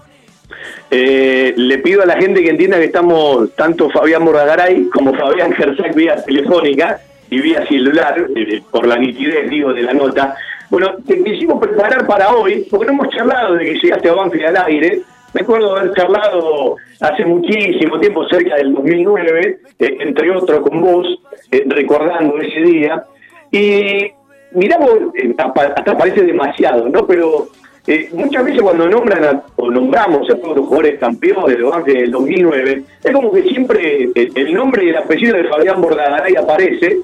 [0.91, 5.51] Eh, le pido a la gente que entienda que estamos tanto Fabián Bordagaray como Fabián
[5.53, 10.35] Gersac vía telefónica y vía celular, eh, por la nitidez, digo, de la nota.
[10.69, 14.45] Bueno, te quisimos preparar para hoy, porque no hemos charlado de que llegaste a Banfield
[14.45, 15.01] al aire,
[15.33, 21.19] Me acuerdo haber charlado hace muchísimo tiempo, cerca del 2009, eh, entre otros con vos,
[21.51, 23.03] eh, recordando ese día.
[23.51, 24.11] Y
[24.51, 27.05] miramos, eh, apa- hasta parece demasiado, ¿no?
[27.05, 27.47] Pero
[27.87, 31.99] eh, muchas veces cuando nombran a- o nombramos a todos los jugadores campeones de Banfield
[31.99, 36.97] del 2009, es como que siempre el, nombre y el apellido de Fabián Bordagaray aparece.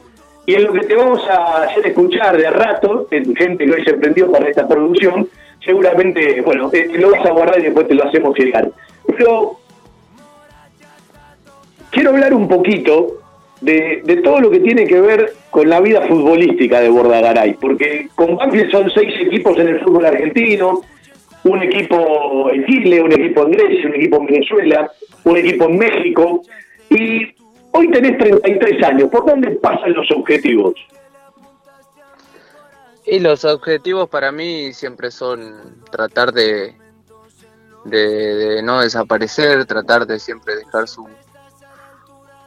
[0.46, 3.94] Y en lo que te vamos a hacer escuchar de rato, gente que hoy se
[3.94, 5.30] prendió para esta producción,
[5.63, 8.72] seguramente, bueno, eh, lo vas a guardar y después te lo hacemos llegar.
[9.15, 9.58] Pero
[11.91, 13.21] quiero hablar un poquito
[13.62, 18.10] de, de todo lo que tiene que ver con la vida futbolística de Bordagaray, porque
[18.15, 20.82] con Banfield son seis equipos en el fútbol argentino,
[21.43, 24.91] un equipo en Chile, un equipo en Grecia, un equipo en Venezuela,
[25.24, 26.41] un equipo en México,
[26.89, 27.34] y
[27.71, 30.74] hoy tenés 33 años, ¿por dónde pasan los objetivos?
[33.06, 36.76] Y los objetivos para mí siempre son tratar de,
[37.86, 41.08] de, de no desaparecer, tratar de siempre dejar su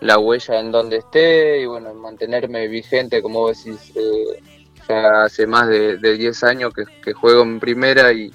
[0.05, 4.43] la huella en donde esté y bueno, mantenerme vigente, como vos decís, eh,
[4.87, 8.31] ya hace más de, de 10 años que, juego en primera y,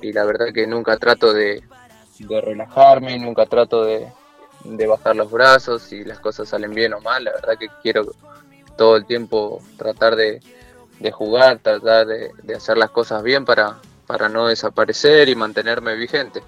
[0.00, 1.62] la verdad que nunca trato de,
[2.18, 4.08] relajarme, nunca trato de,
[4.64, 8.06] de bajar los brazos si las cosas salen bien o mal, la verdad que quiero
[8.78, 10.40] todo el tiempo tratar de,
[11.12, 16.42] jugar, tratar de hacer las cosas bien para, para no desaparecer y mantenerme vigente.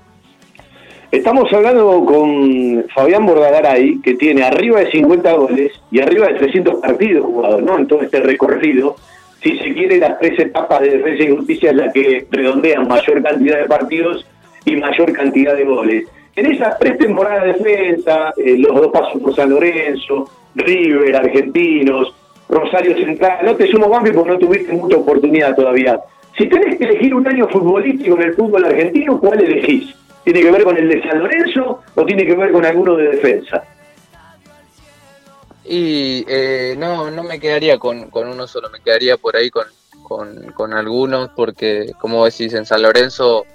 [1.12, 6.81] Estamos hablando con Fabián Bordagaray, que tiene arriba de 50 goles y arriba de 300
[6.81, 7.79] partidos jugados, ¿no?
[7.79, 8.97] En todo este recorrido.
[9.40, 13.23] Si se quiere, las tres etapas de defensa y justicia es la que redondean mayor
[13.23, 14.27] cantidad de partidos
[14.64, 16.09] y mayor cantidad de goles.
[16.35, 22.14] En esas tres temporadas de defensa, eh, los dos pasos por San Lorenzo, River, Argentinos,
[22.49, 26.01] Rosario Central, no te sumo Banfield porque no tuviste mucha oportunidad todavía.
[26.37, 29.95] Si tenés que elegir un año futbolístico en el fútbol argentino, ¿cuál elegís?
[30.27, 33.11] ¿Tiene que ver con el de San Lorenzo o tiene que ver con alguno de
[33.11, 33.62] defensa?
[35.65, 39.67] Y eh, no, no me quedaría con, con uno solo, me quedaría por ahí con,
[40.03, 43.47] con, con algunos, porque como decís, en San Lorenzo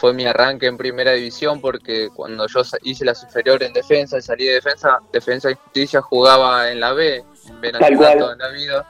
[0.00, 4.22] fue mi arranque en primera división, porque cuando yo hice la superior en defensa y
[4.22, 8.48] salí de defensa, defensa y justicia jugaba en la B, en B Nacional toda la
[8.48, 8.86] vida,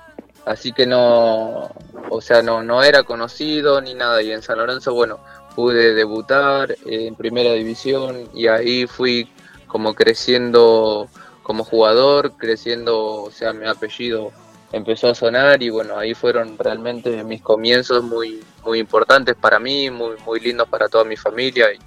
[0.46, 1.70] así que no,
[2.08, 5.20] o sea, no, no era conocido ni nada, y en San Lorenzo, bueno,
[5.58, 9.28] pude debutar en primera división y ahí fui
[9.66, 11.08] como creciendo
[11.42, 14.30] como jugador, creciendo, o sea, mi apellido
[14.70, 19.90] empezó a sonar y bueno, ahí fueron realmente mis comienzos muy muy importantes para mí,
[19.90, 21.78] muy muy lindos para toda mi familia y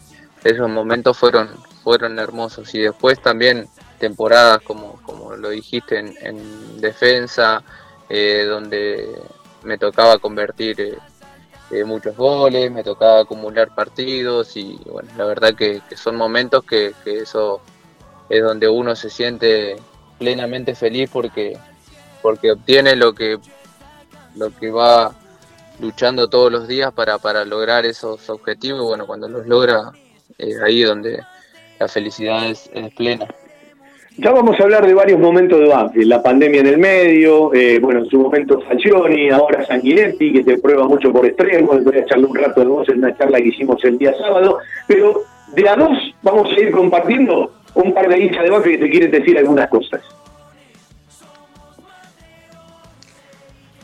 [0.44, 1.48] esos momentos fueron
[1.82, 2.76] fueron hermosos.
[2.76, 7.64] Y después también temporadas como como lo dijiste en, en defensa
[8.10, 9.18] eh, donde
[9.64, 10.98] me tocaba convertir eh,
[11.72, 16.64] eh, muchos goles, me tocaba acumular partidos y bueno, la verdad que, que son momentos
[16.66, 17.62] que, eso
[18.30, 19.78] es donde uno se siente
[20.20, 21.58] plenamente feliz porque
[22.22, 23.40] porque obtiene lo que
[24.36, 25.14] lo que va
[25.80, 29.92] luchando todos los días para, para lograr esos objetivos y bueno cuando los logra
[30.38, 31.24] eh, ahí donde
[31.80, 33.28] la felicidad es, es plena
[34.24, 37.80] Ya vamos a hablar de varios momentos de Banfield, la pandemia en el medio, eh,
[37.80, 42.02] bueno, en su momento Falcioni, ahora Sanguinetti, que se prueba mucho por extremos, voy a
[42.02, 45.24] echarle un rato de voz en una charla que hicimos el día sábado, pero
[45.56, 48.92] de a dos vamos a ir compartiendo un par de hinchas de Banfield que te
[48.92, 50.02] quieren decir algunas cosas.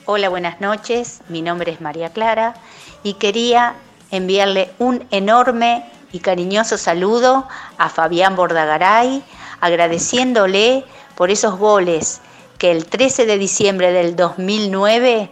[0.06, 1.24] Hola, buenas noches.
[1.30, 2.54] Mi nombre es María Clara
[3.02, 3.74] y quería
[4.12, 7.48] enviarle un enorme y cariñoso saludo
[7.80, 9.24] a Fabián Bordagaray,
[9.62, 12.22] agradeciéndole por esos goles
[12.58, 15.30] que el 13 de diciembre del 2009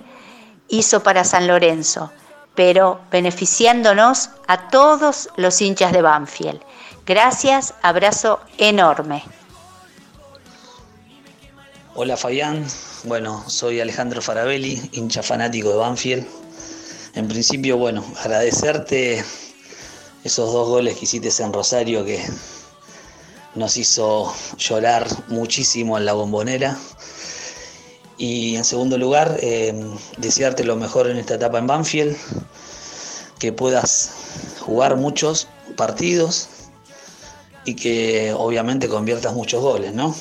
[0.67, 2.11] hizo para San Lorenzo,
[2.55, 6.61] pero beneficiándonos a todos los hinchas de Banfield.
[7.05, 9.23] Gracias, abrazo enorme.
[11.93, 12.65] Hola Fabián,
[13.05, 16.27] bueno, soy Alejandro Farabelli, hincha fanático de Banfield.
[17.13, 19.23] En principio, bueno, agradecerte
[20.23, 22.21] esos dos goles que hiciste en Rosario que
[23.55, 26.77] nos hizo llorar muchísimo en la bombonera.
[28.17, 29.73] Y en segundo lugar, eh,
[30.17, 32.15] desearte lo mejor en esta etapa en Banfield,
[33.39, 34.11] que puedas
[34.61, 36.47] jugar muchos partidos
[37.65, 40.15] y que obviamente conviertas muchos goles, ¿no?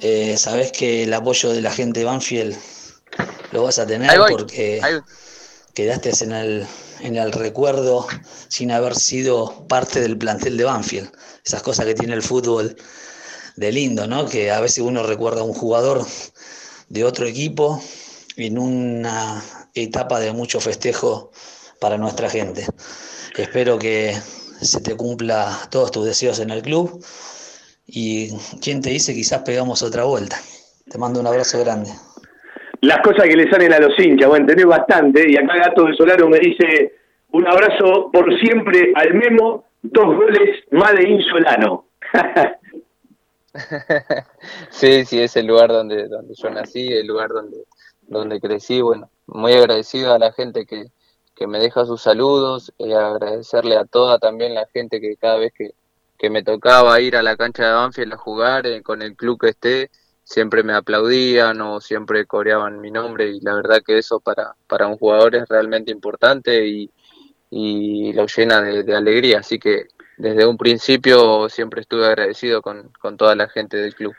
[0.00, 2.56] Eh, sabes que el apoyo de la gente de Banfield
[3.52, 4.80] lo vas a tener porque.
[5.74, 6.66] Quedaste en el,
[7.00, 8.06] en el recuerdo
[8.48, 11.10] sin haber sido parte del plantel de Banfield.
[11.44, 12.76] Esas cosas que tiene el fútbol
[13.56, 14.26] de lindo, ¿no?
[14.26, 16.06] Que a veces uno recuerda a un jugador
[16.88, 17.82] de otro equipo
[18.36, 19.42] en una
[19.74, 21.30] etapa de mucho festejo
[21.80, 22.66] para nuestra gente.
[23.36, 24.20] Espero que
[24.60, 27.04] se te cumpla todos tus deseos en el club.
[27.86, 30.40] Y quién te dice, quizás pegamos otra vuelta.
[30.88, 31.92] Te mando un abrazo grande.
[32.82, 35.30] Las cosas que le salen a los hinchas, bueno, tenés bastante.
[35.30, 37.00] Y acá Gato de Solaro me dice
[37.32, 41.86] un abrazo por siempre al Memo, dos goles más de Insolano.
[44.70, 47.58] sí, sí, es el lugar donde, donde yo nací, el lugar donde,
[48.02, 48.80] donde crecí.
[48.80, 50.86] Bueno, muy agradecido a la gente que,
[51.36, 55.52] que me deja sus saludos, y agradecerle a toda también la gente que cada vez
[55.56, 55.70] que,
[56.18, 59.40] que me tocaba ir a la cancha de Banfield a jugar eh, con el club
[59.40, 59.90] que esté,
[60.30, 64.86] siempre me aplaudían o siempre coreaban mi nombre y la verdad que eso para, para
[64.86, 66.88] un jugador es realmente importante y,
[67.50, 69.40] y lo llena de, alegría.
[69.40, 74.14] Así que desde un principio siempre estuve agradecido con, con toda la gente del club.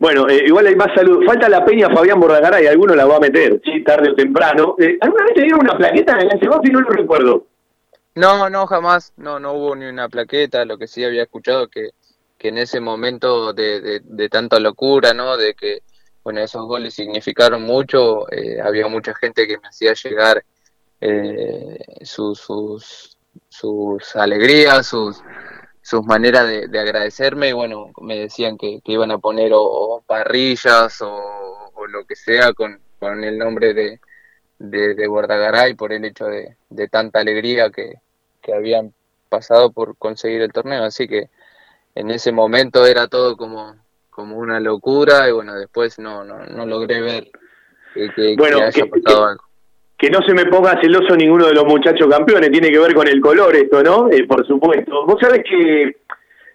[0.00, 1.24] Bueno, eh, igual hay más salud.
[1.24, 2.20] Falta la peña Fabián
[2.60, 4.74] y alguno la va a meter, sí, tarde o temprano.
[4.80, 7.46] Eh, ¿Alguna vez te dieron una plaqueta en el y No lo recuerdo.
[8.16, 9.12] No, no, jamás.
[9.16, 10.64] No, no hubo ni una plaqueta.
[10.64, 11.90] Lo que sí había escuchado que,
[12.42, 15.36] que en ese momento de, de, tanta locura, ¿no?
[15.36, 15.82] De que,
[16.24, 18.30] bueno, esos goles significaron mucho.
[18.32, 20.44] Eh, había mucha gente que me hacía llegar
[22.02, 23.16] sus, sus,
[23.48, 25.20] sus alegrías, sus
[25.82, 31.86] sus maneras de, agradecerme y bueno, me decían que, iban a poner o, parrillas o,
[31.88, 34.00] lo que sea con, con el nombre de,
[34.60, 36.56] de, de Bordagaray por el hecho de,
[36.88, 37.94] tanta alegría que,
[38.52, 38.94] habían
[39.28, 40.84] pasado por conseguir el torneo.
[40.84, 41.30] Así que
[41.94, 43.76] en ese momento era todo como,
[44.10, 47.28] como una locura y bueno, después no, no, no logré ver
[47.94, 49.44] que, haya pasado algo
[50.02, 53.06] que no se me ponga celoso ninguno de los muchachos campeones, tiene que ver con
[53.06, 54.10] el color esto, ¿no?
[54.10, 55.06] Eh, por supuesto.
[55.06, 55.94] Vos sabés que,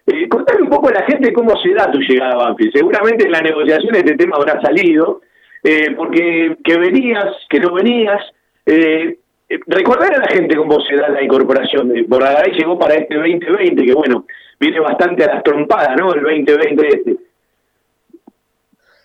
[0.05, 2.73] eh, contame un poco a la gente cómo se da tu llegada a Banfield.
[2.73, 5.21] Seguramente en la negociación este tema habrá salido,
[5.63, 8.21] eh, porque que venías, que no venías,
[8.65, 9.17] eh,
[9.49, 11.91] eh, recordar a la gente cómo se da la incorporación.
[12.07, 14.25] Borragaray llegó para este 2020, que bueno,
[14.59, 16.13] viene bastante a las trompadas, ¿no?
[16.13, 17.17] El 2020 este.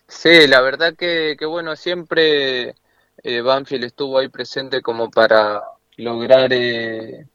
[0.07, 2.75] Sí, la verdad que, que bueno, siempre
[3.23, 5.63] eh, Banfield estuvo ahí presente como para
[5.97, 7.27] lograr eh,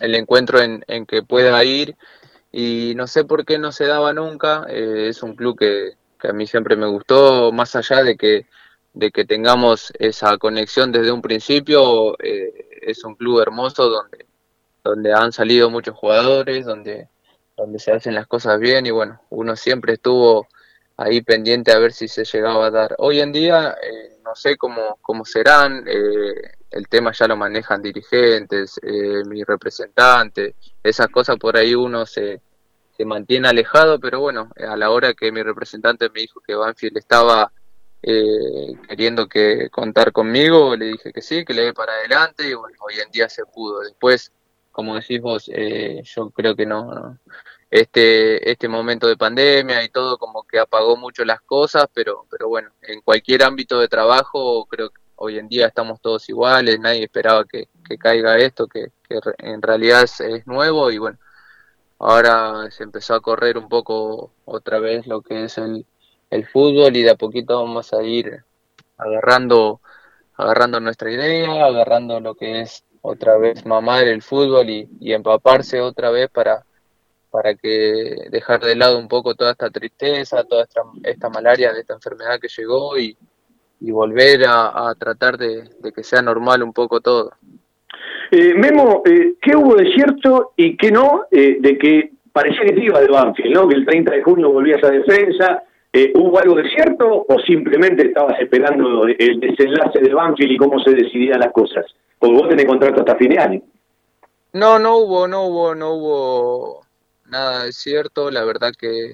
[0.00, 1.96] el encuentro en, que pueda ir
[2.50, 5.92] y no sé por qué no se daba nunca, eh, es un club que,
[6.26, 8.46] a mí siempre me gustó, más allá de que,
[8.92, 14.26] de que tengamos esa conexión desde un principio, es un club hermoso donde,
[14.82, 17.08] donde han salido muchos jugadores, donde,
[17.56, 20.48] donde se hacen las cosas bien y bueno, uno siempre estuvo
[20.96, 22.94] ahí pendiente a ver si se llegaba a dar.
[22.98, 23.76] Hoy en día
[24.28, 30.54] no sé cómo, cómo serán, eh, el tema ya lo manejan dirigentes, eh, mi representante,
[30.82, 32.42] esas cosas por ahí uno se,
[32.94, 36.98] se mantiene alejado, pero bueno, a la hora que mi representante me dijo que Banfield
[36.98, 37.50] estaba
[38.02, 42.54] eh, queriendo que contar conmigo, le dije que sí, que le dé para adelante y
[42.54, 43.80] bueno, hoy en día se pudo.
[43.80, 44.32] Después,
[44.72, 47.18] como decís vos, yo creo que no,
[47.70, 52.48] este, este momento de pandemia y todo como que apagó mucho las cosas, pero, pero
[52.48, 57.04] bueno, en cualquier ámbito de trabajo creo que hoy en día estamos todos iguales, nadie
[57.04, 57.68] esperaba que,
[57.98, 58.92] caiga esto, que,
[59.38, 61.18] en realidad es, nuevo y bueno,
[61.98, 65.86] ahora se empezó a correr un poco otra vez lo que es el,
[66.30, 68.44] el fútbol y de a poquito vamos a ir
[68.96, 69.80] agarrando,
[70.36, 75.80] agarrando nuestra idea, agarrando lo que es otra vez mamar el fútbol y, y empaparse
[75.80, 76.64] otra vez para
[77.30, 80.66] para que dejar de lado un poco toda esta tristeza, toda
[81.02, 83.16] esta, malaria de esta enfermedad que llegó y,
[83.80, 87.32] volver a, tratar de, que sea normal un poco todo.
[88.30, 92.72] Eh, Memo, eh, ¿qué hubo de cierto y qué no eh, de que parecía que
[92.72, 93.68] te iba de Banfield, ¿no?
[93.68, 95.62] que el 30 de junio volvías a defensa?
[95.92, 100.78] Eh, ¿Hubo algo de cierto o simplemente estabas esperando el desenlace de Banfield y cómo
[100.80, 101.86] se decidían las cosas?
[102.18, 103.62] Porque vos tenés contrato hasta fin de año.
[104.52, 106.86] No, no hubo, no hubo, no hubo
[107.26, 109.12] nada es cierto, la verdad que,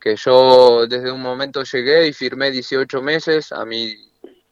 [0.00, 3.94] que yo desde un momento llegué y firmé 18 meses, a mí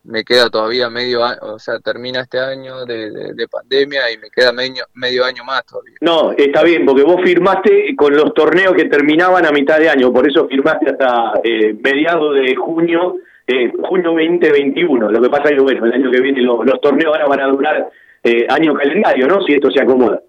[0.07, 4.53] me queda todavía medio año, o sea, termina este año de, pandemia y me queda
[4.53, 5.97] medio, medio año más todavía.
[6.01, 10.13] No, está bien, porque vos firmaste con los torneos que terminaban a mitad de año,
[10.13, 15.11] por eso firmaste hasta eh, mediados de junio, eh, junio 2021.
[15.11, 17.41] Lo que pasa es que, bueno, el año que viene los, los torneos ahora van
[17.41, 17.91] a durar
[18.23, 19.43] eh, año calendario, ¿no?
[19.43, 20.21] Si esto se acomoda.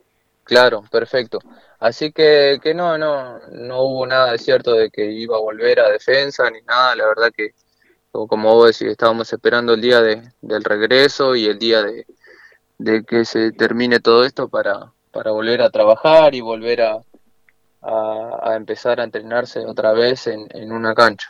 [0.43, 1.39] Claro, perfecto.
[1.79, 5.79] Así que, que no, no, no hubo nada de cierto de que iba a volver
[5.79, 6.95] a defensa ni nada.
[6.95, 7.51] La verdad que,
[8.25, 12.05] como vos decís, estábamos esperando el día de, del regreso y el día de,
[12.79, 16.97] de que se termine todo esto para, para volver a trabajar y volver a,
[17.81, 21.27] a, empezar a entrenarse otra vez en, en una cancha.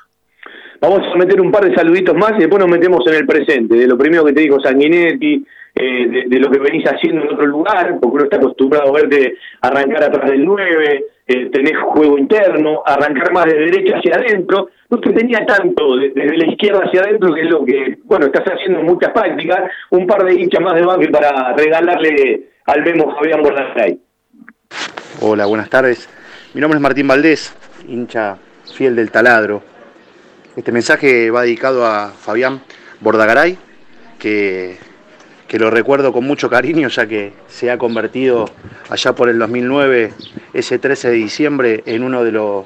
[0.79, 3.75] Vamos a meter un par de saluditos más y después nos metemos en el presente.
[3.75, 5.45] De lo primero que te dijo Sanguinetti,
[5.79, 9.35] eh, de, lo que venís haciendo en otro lugar, porque uno está acostumbrado a verte
[9.61, 14.99] arrancar atrás del 9, eh, tenés juego interno, arrancar más de derecha hacia adentro, no
[14.99, 18.45] te tenía tanto de- desde la izquierda hacia adentro, que es lo que, bueno, estás
[18.45, 23.13] haciendo en muchas prácticas, un par de hinchas más de Banfield para regalarle al Memo
[23.15, 23.99] Fabián Bordaray.
[25.21, 26.09] Hola, buenas tardes.
[26.53, 27.55] Mi nombre es Martín Valdés,
[27.87, 28.37] hincha
[28.75, 29.61] fiel del taladro.
[30.55, 32.61] Este mensaje va dedicado a Fabián
[33.01, 33.57] Bordagaray,
[34.19, 34.77] que,
[35.47, 38.49] que lo recuerdo con mucho cariño, ya que se ha convertido
[38.89, 40.11] allá por el 2009,
[40.53, 42.65] ese 13 de diciembre, en uno de los,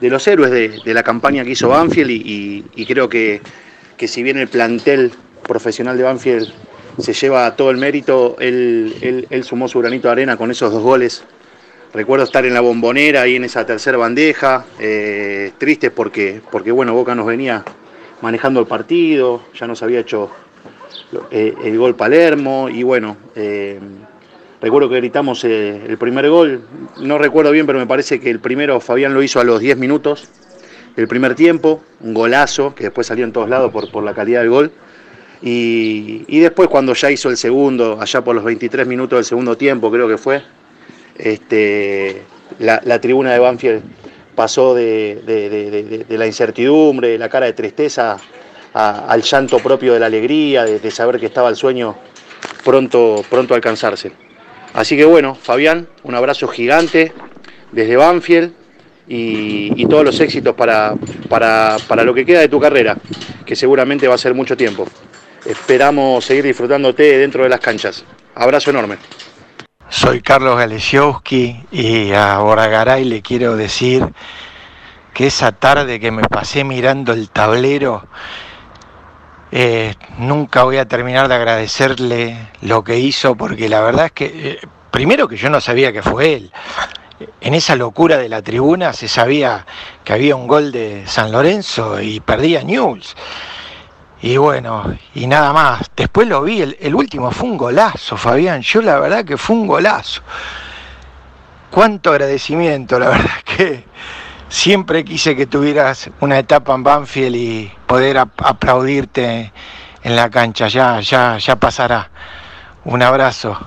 [0.00, 3.40] de los héroes de, la campaña que hizo Banfield y, y- y creo que,
[3.96, 5.10] que si bien el plantel
[5.46, 6.48] profesional de Banfield
[6.98, 10.82] se lleva todo el mérito, él, él- sumó su granito de arena con esos dos
[10.82, 11.24] goles.
[11.94, 16.94] Recuerdo estar en la bombonera ahí en esa tercera bandeja, eh, tristes porque, porque bueno,
[16.94, 17.64] Boca nos venía
[18.22, 20.30] manejando el partido, ya nos había hecho
[21.30, 23.78] eh, el gol Palermo y bueno, eh,
[24.60, 26.62] recuerdo que gritamos eh, el primer gol,
[27.00, 29.76] no recuerdo bien, pero me parece que el primero Fabián lo hizo a los 10
[29.78, 30.28] minutos
[30.96, 34.40] del primer tiempo, un golazo que después salió en todos lados por, por la calidad
[34.40, 34.72] del gol.
[35.44, 39.56] Y, y después cuando ya hizo el segundo, allá por los 23 minutos del segundo
[39.56, 40.42] tiempo creo que fue,
[41.16, 42.22] este,
[42.58, 43.82] la, tribuna de Banfield
[44.34, 48.16] pasó de, de- de- la incertidumbre, la cara de tristeza,
[48.74, 51.96] al llanto propio de la alegría, de, saber que estaba el sueño
[52.64, 54.12] pronto, pronto a alcanzarse.
[54.74, 57.12] Así que bueno, Fabián, un abrazo gigante
[57.72, 58.52] desde Banfield
[59.06, 60.94] y, y todos los éxitos para,
[61.28, 62.96] para, para lo que queda de tu carrera,
[63.44, 64.86] que seguramente va a ser mucho tiempo.
[65.44, 68.04] Esperamos seguir disfrutándote dentro de las canchas.
[68.34, 68.96] Abrazo enorme.
[69.88, 74.06] Soy Carlos Galesiowski y a Boragaray le quiero decir
[75.12, 78.06] que esa tarde que me pasé mirando el tablero,
[79.54, 84.24] eh, nunca voy a terminar de agradecerle lo que hizo, porque la verdad es que,
[84.34, 86.52] eh, primero que yo no sabía que fue él.
[87.42, 89.66] En esa locura de la tribuna se sabía
[90.04, 93.14] que había un gol de San Lorenzo y perdía Newell's.
[94.22, 95.90] Y bueno, y nada más.
[95.94, 98.62] Después lo vi, el, el último fue un golazo, Fabián.
[98.62, 100.22] Yo la verdad que fue un golazo.
[101.70, 103.84] Cuánto agradecimiento, la verdad que
[104.52, 109.50] siempre quise que tuvieras una etapa en Banfield y poder ap- aplaudirte
[110.04, 110.68] en la cancha.
[110.68, 112.10] Ya, ya, ya pasará.
[112.84, 113.58] Un abrazo.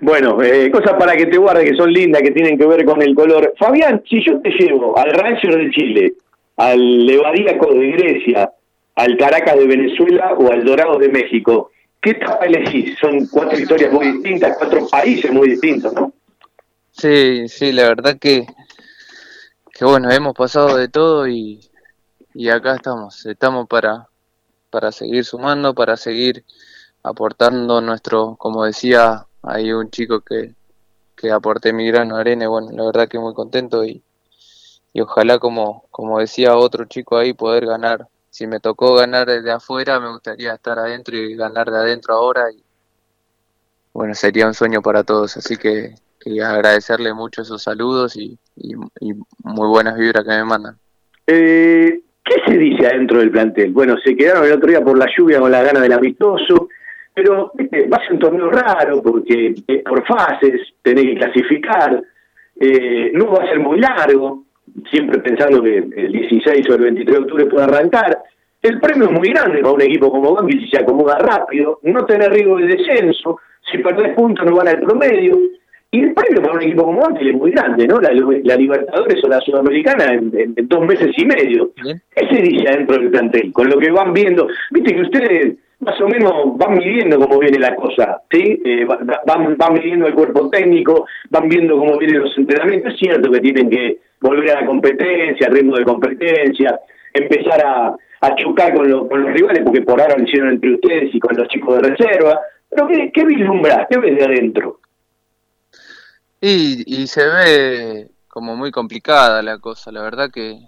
[0.00, 3.00] Bueno, eh, cosas para que te guardes que son lindas, que tienen que ver con
[3.02, 3.52] el color.
[3.58, 6.12] Fabián, si yo te llevo al Ranger de Chile,
[6.56, 8.50] al Levadíaco de Grecia,
[8.96, 12.96] al Caracas de Venezuela o al Dorado de México, ¿qué etapa elegís?
[12.98, 16.12] Son cuatro historias muy distintas, cuatro países muy distintos, ¿no?
[16.90, 18.44] Sí, sí, la verdad que,
[19.88, 21.68] bueno, hemos pasado de todo y,
[22.34, 24.08] y acá estamos, estamos para,
[24.70, 26.44] para seguir sumando, para seguir
[27.02, 30.54] aportando nuestro, como decía, hay un chico que,
[31.16, 34.02] que aporté mi grano arena bueno, la verdad que muy contento y,
[34.92, 39.50] y ojalá como, como decía otro chico ahí poder ganar, si me tocó ganar desde
[39.50, 42.62] afuera me gustaría estar adentro y ganar de adentro ahora y
[43.92, 48.74] bueno, sería un sueño para todos, así que quería agradecerle mucho esos saludos y, y-
[49.00, 49.12] y
[49.44, 50.76] muy buenas vibras que me mandan.
[51.26, 53.72] Eh, ¿Qué se dice adentro del plantel?
[53.72, 56.68] Bueno, se quedaron el otro día por la lluvia con la gana del amistoso,
[57.14, 57.88] pero ¿viste?
[57.88, 62.02] va a ser un torneo raro porque eh, por fases tenés que clasificar,
[62.60, 64.44] eh, no va a ser muy largo,
[64.90, 68.18] siempre pensando que el 16 o el 23 de octubre puede arrancar.
[68.62, 72.06] El premio es muy grande para un equipo como Banfield si se acomoda rápido, no
[72.06, 75.36] tener riesgo de descenso, si perdés puntos no van al promedio.
[75.94, 78.00] Y el premio para un equipo como Banfield es muy grande, ¿no?
[78.00, 81.70] La, la Libertadores o la Sudamericana en, en- en dos meses y medio.
[82.16, 83.52] ¿Qué se dice adentro del plantel?
[83.52, 84.48] Con lo que van viendo.
[84.70, 88.62] Viste que ustedes más o menos van midiendo cómo viene la cosa, ¿sí?
[88.64, 92.94] Eh, va- va- van, van midiendo el cuerpo técnico, van viendo cómo vienen los entrenamientos.
[92.94, 96.78] Es cierto que tienen que volver a la competencia, al ritmo de competencia,
[97.12, 100.72] empezar a, a chocar con, lo- con los rivales, porque por ahora lo hicieron entre
[100.72, 102.40] ustedes y con los chicos de reserva.
[102.70, 103.86] Pero ¿qué, qué vislumbras?
[103.90, 104.78] ¿Qué ves de adentro?
[106.44, 110.58] Y, y se ve como muy complicada la cosa, la verdad que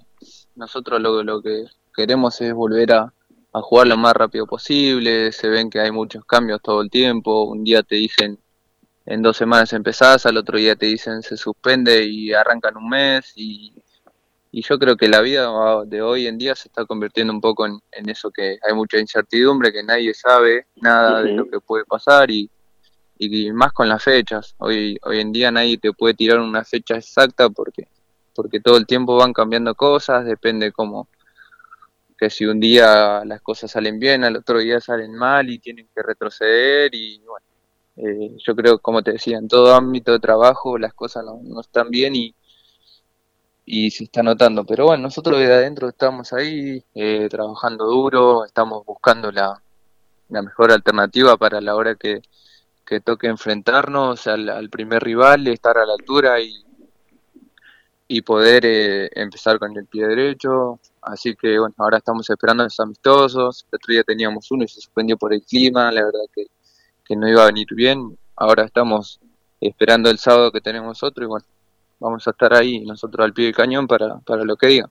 [0.54, 3.12] nosotros lo, lo que queremos es volver a,
[3.52, 7.42] a jugar lo más rápido posible, se ven que hay muchos cambios todo el tiempo,
[7.42, 8.38] un día te dicen
[9.04, 13.32] en dos semanas empezás, al otro día te dicen se suspende y arrancan un mes.
[13.34, 13.74] Y,
[14.52, 15.50] y yo creo que la vida
[15.86, 18.98] de hoy en día se está convirtiendo un poco en, en eso que hay mucha
[18.98, 22.30] incertidumbre, que nadie sabe nada de lo que puede pasar.
[22.30, 22.48] Y,
[23.18, 24.54] y más con las fechas.
[24.58, 27.88] Hoy, hoy en día nadie te puede tirar una fecha exacta porque,
[28.34, 31.08] porque todo el tiempo van cambiando cosas, depende cómo,
[32.18, 35.88] que si un día las cosas salen bien, al otro día salen mal y tienen
[35.94, 37.46] que retroceder y bueno,
[37.96, 41.90] eh, yo creo, como te decía, en todo ámbito de trabajo las cosas no, están
[41.90, 42.34] bien y,
[43.64, 44.64] y se está notando.
[44.64, 49.62] Pero bueno, nosotros de adentro estamos ahí eh, trabajando duro, estamos buscando la,
[50.28, 52.22] la mejor alternativa para la hora que,
[52.86, 56.52] que toque enfrentarnos al, al primer rival, estar a la altura y,
[58.08, 60.78] y poder eh, empezar con el pie derecho.
[61.00, 63.66] Así que bueno, ahora estamos esperando los amistosos.
[63.70, 66.46] El otro día teníamos uno y se suspendió por el clima, la verdad que,
[67.04, 68.16] que no iba a venir bien.
[68.36, 69.20] Ahora estamos
[69.60, 71.46] esperando el sábado que tenemos otro y bueno,
[72.00, 74.90] vamos a estar ahí nosotros al pie del cañón para, para lo que diga.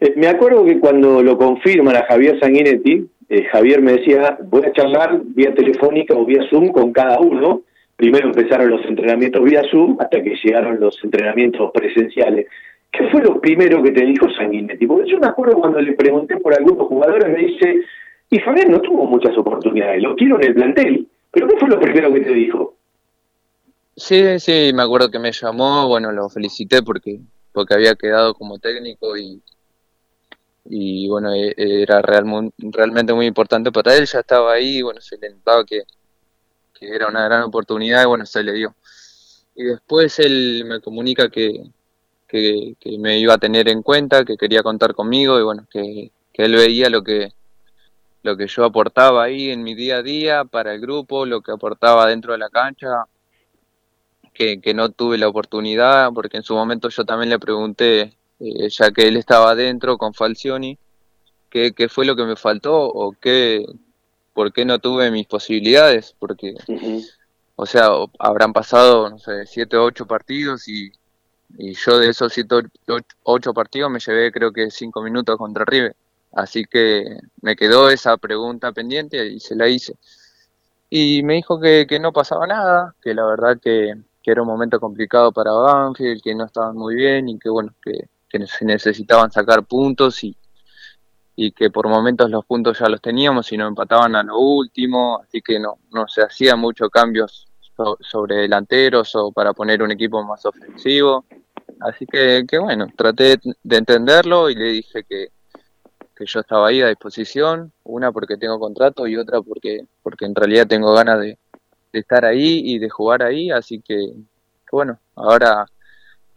[0.00, 4.62] Eh, me acuerdo que cuando lo confirman a Javier Sanguinetti, eh, Javier me decía, voy
[4.66, 7.62] a charlar vía telefónica o vía Zoom con cada uno.
[7.96, 12.46] Primero empezaron los entrenamientos vía Zoom hasta que llegaron los entrenamientos presenciales.
[12.90, 14.86] ¿Qué fue lo primero que te dijo Sanguinetti?
[14.86, 17.76] Porque yo me acuerdo cuando le pregunté por algunos jugadores, me dice,
[18.28, 21.08] y Fabián no tuvo muchas oportunidades, lo quiero en el plantel.
[21.30, 22.74] ¿Pero qué fue lo primero que te dijo?
[23.96, 27.20] Sí, sí, me acuerdo que me llamó, bueno, lo felicité porque
[27.52, 29.40] porque había quedado como técnico y,
[30.64, 35.30] y bueno, e- era realmente muy importante para él, ya estaba ahí, bueno, se le
[35.30, 35.82] notaba que,
[36.74, 38.74] que era una gran oportunidad y bueno, se le dio.
[39.54, 41.64] Y después él me comunica que,
[42.28, 46.12] que, que me iba a tener en cuenta, que quería contar conmigo y bueno, que,
[46.32, 47.32] que él veía lo que,
[48.22, 51.52] lo que yo aportaba ahí en mi día a día para el grupo, lo que
[51.52, 53.04] aportaba dentro de la cancha,
[54.32, 58.68] que, que no tuve la oportunidad, porque en su momento yo también le pregunté, eh,
[58.70, 60.78] ya que él estaba adentro con Falcioni,
[61.50, 63.64] qué, qué fue lo que me faltó o qué,
[64.34, 66.54] por qué no tuve mis posibilidades, porque,
[67.56, 67.88] o sea,
[68.18, 70.90] habrán pasado, no sé, siete o ocho partidos y,
[71.58, 75.36] y yo de esos siete o ocho- ocho partidos me llevé creo que cinco minutos
[75.38, 75.96] contra River.
[76.32, 77.04] Así que
[77.42, 79.96] me quedó esa pregunta pendiente y se la hice.
[80.90, 84.48] Y me dijo que, que no pasaba nada, que la verdad que, que era un
[84.48, 88.64] momento complicado para Banfield, que no estaban muy bien y que bueno, que, que se
[88.64, 90.34] necesitaban sacar puntos y,
[91.36, 95.20] y que por momentos los puntos ya los teníamos y nos empataban a lo último,
[95.22, 99.90] así que no, no se hacían muchos cambios so- sobre delanteros o para poner un
[99.92, 101.24] equipo más ofensivo.
[101.80, 105.28] Así que, que bueno, traté de entenderlo y le dije que,
[106.14, 110.34] que yo estaba ahí a disposición, una porque tengo contrato y otra porque, porque en
[110.34, 111.38] realidad tengo ganas de,
[111.92, 115.66] de estar ahí y de jugar ahí, así que, que bueno, ahora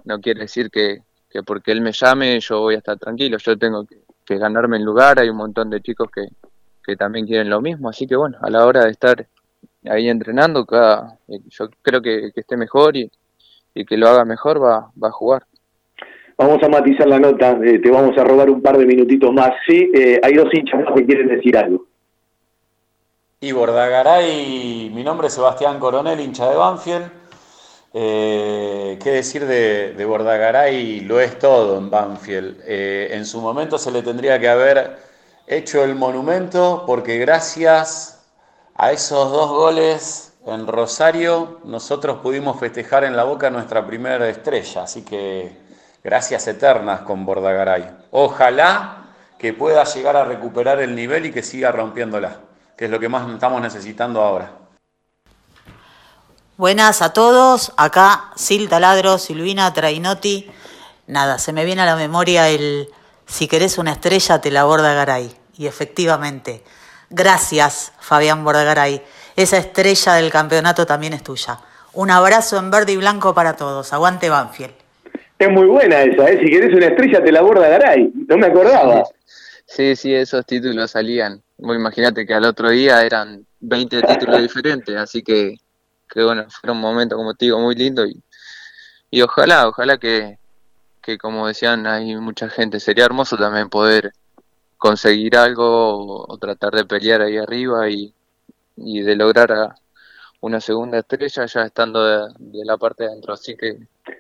[0.06, 1.04] no quiere decir que,
[1.36, 4.78] que porque él me llame yo voy a estar tranquilo, yo tengo que, que ganarme
[4.78, 6.28] el lugar, hay un montón de chicos que,
[6.82, 9.28] que también quieren lo mismo, así que bueno, a la hora de estar
[9.90, 13.12] ahí entrenando, cada, eh, yo creo que, que esté mejor y,
[13.74, 15.44] y que lo haga mejor va, va a jugar.
[16.38, 19.52] Vamos a matizar la nota, eh, te vamos a robar un par de minutitos más.
[19.68, 21.86] Sí, eh, hay dos hinchas más que quieren decir algo.
[23.42, 27.25] Y Bordagaray, mi nombre es Sebastián Coronel, hincha de Banfield.
[27.98, 31.00] Eh, ¿Qué decir de, Bordagaray?
[31.00, 32.60] Lo es todo en Banfield.
[32.66, 35.00] Eh, en su momento se le tendría que haber
[35.48, 38.22] hecho el monumento porque gracias
[38.76, 44.84] a esos dos goles en Rosario nosotros pudimos festejar en la boca nuestra primera estrella.
[44.84, 45.58] Así que
[46.04, 47.90] gracias eternas con Bordagaray.
[48.12, 49.06] Ojalá
[49.40, 52.42] que pueda llegar a recuperar el nivel y que siga rompiéndola,
[52.76, 54.65] que es lo que más estamos necesitando ahora.
[56.58, 60.50] Buenas a todos, acá Sil Taladro, Silvina Trainotti.
[61.06, 62.88] Nada, se me viene a la memoria el
[63.26, 65.36] si querés una estrella te la borda Garay.
[65.58, 66.64] Y efectivamente,
[67.10, 69.02] gracias Fabián Bordagaray.
[69.36, 71.60] Esa estrella del campeonato también es tuya.
[71.92, 73.92] Un abrazo en verde y blanco para todos.
[73.92, 74.76] Aguante Banfield.
[75.38, 76.40] Es muy buena esa, ¿eh?
[76.42, 78.12] Si querés una estrella te la borda Garay.
[78.30, 79.04] No me acordaba.
[79.66, 81.42] Sí, sí, esos títulos salían.
[81.58, 85.58] Vos imagínate que al otro día eran 20 títulos diferentes, así que,
[86.16, 88.24] que bueno, fue un momento, como te digo, muy lindo y,
[89.12, 90.38] y ojalá, ojalá que,
[91.02, 94.14] que como decían, hay mucha gente, sería hermoso también poder
[94.78, 98.14] conseguir algo o, tratar de pelear ahí arriba y,
[98.78, 99.76] y de lograr a-
[100.42, 103.78] una segunda estrella ya estando de, la parte de adentro, así que,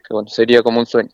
[0.09, 1.11] bueno, sería como un sueño.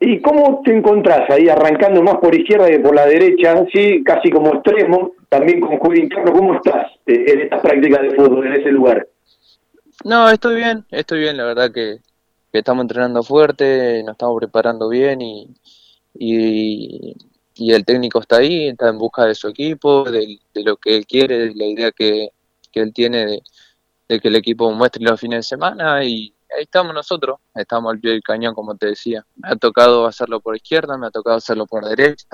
[0.00, 3.64] ¿Y cómo te encontrás ahí arrancando más por izquierda que por la derecha?
[3.72, 6.32] Sí, casi como extremo, también con juego interno.
[6.32, 9.06] ¿Cómo estás eh, en esta práctica de fútbol, en ese lugar?
[10.04, 12.00] No, estoy bien, estoy bien, la verdad que,
[12.52, 15.54] que estamos entrenando fuerte, nos estamos preparando bien y,
[16.14, 17.16] y,
[17.72, 21.38] el técnico está ahí, está en busca de su equipo, de, lo que él quiere,
[21.38, 22.30] de la idea que,
[22.72, 23.42] que él tiene
[24.08, 28.00] de, que el equipo muestre los fines de semana y ahí estamos nosotros, estamos al
[28.00, 29.26] pie del cañón como te decía.
[29.36, 32.26] Me ha tocado hacerlo por izquierda, me ha tocado hacerlo por derecha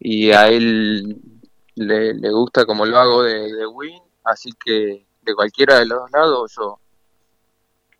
[0.00, 1.20] y, a él
[1.74, 6.10] le, le gusta como lo hago de win, así que de cualquiera de los dos
[6.12, 6.78] lados yo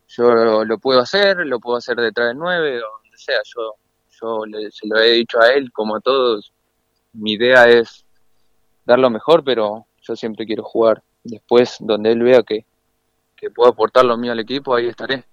[0.09, 3.73] yo lo, puedo hacer, lo puedo hacer detrás del 9 o donde sea, yo
[4.19, 6.51] yo le- se lo he dicho a él como a todos,
[7.13, 8.05] mi idea es
[8.85, 11.03] dar lo mejor, pero yo siempre quiero jugar.
[11.23, 12.65] Después, donde él vea que,
[13.35, 15.25] que puedo aportar lo mío al equipo, ahí estaré.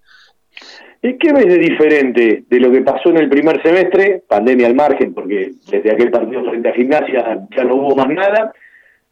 [1.01, 4.75] ¿Y qué ves de diferente de lo que pasó en el primer semestre, pandemia al
[4.75, 8.53] margen, porque desde aquel partido frente a Gimnasia ya no hubo más nada,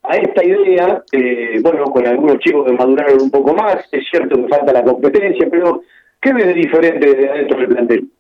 [0.04, 4.36] a esta idea, eh, bueno, con algunos chicos que maduraron un poco más, es cierto
[4.36, 5.82] que falta la competencia, pero
[6.22, 8.12] ¿qué ves de diferente desde adentro del plantel?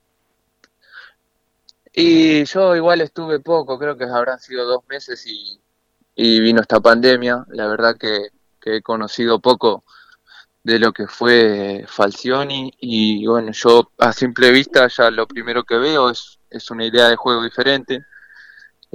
[1.92, 5.60] Y yo igual estuve poco, creo que habrán sido dos meses y,
[6.16, 7.46] vino esta pandemia.
[7.50, 8.30] La verdad que,
[8.60, 9.84] que he conocido poco
[10.64, 15.78] de lo que fue Falcioni y bueno, yo a simple vista ya lo primero que
[15.78, 18.04] veo es, es una idea de juego diferente.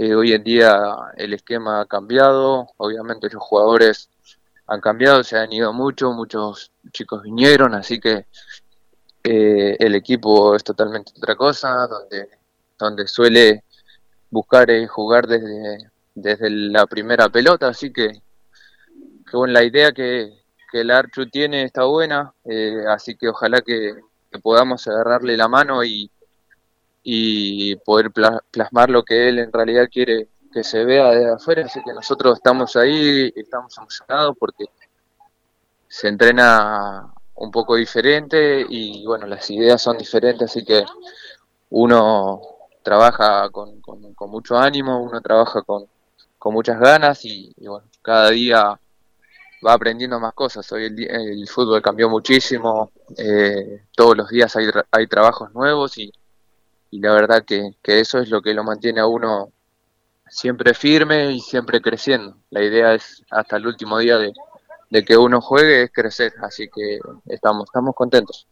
[0.00, 4.08] Eh, hoy en día el esquema ha cambiado, obviamente los jugadores
[4.68, 8.26] han cambiado, se han ido mucho, muchos chicos vinieron, así que
[9.24, 12.28] eh, el equipo es totalmente otra cosa, donde,
[12.78, 13.64] donde suele
[14.30, 18.22] buscar eh, jugar desde, desde la primera pelota, así que,
[19.32, 20.32] bueno, la idea que,
[20.70, 23.96] que el Archu tiene está buena, eh, así que ojalá que
[24.44, 26.08] podamos agarrarle la mano y,
[27.12, 31.64] y poder pla- plasmar lo que él en realidad quiere que se vea de afuera,
[31.66, 34.66] así que nosotros estamos ahí, estamos emocionados porque
[35.88, 40.84] se entrena un poco diferente y bueno, las ideas son diferentes, así que
[41.70, 42.40] uno
[42.82, 45.86] trabaja con, con- con mucho ánimo, uno trabaja con,
[46.38, 48.80] con muchas ganas y, bueno, cada día
[49.66, 50.70] va aprendiendo más cosas.
[50.72, 56.12] Hoy el, el fútbol cambió muchísimo, eh, todos los días hay, hay trabajos nuevos y,
[56.90, 59.50] y la verdad que, que eso es lo que lo mantiene a uno
[60.28, 62.36] siempre firme y siempre creciendo.
[62.50, 64.32] La idea es hasta el último día de,
[64.90, 68.46] de que uno juegue es crecer, así que estamos, estamos contentos.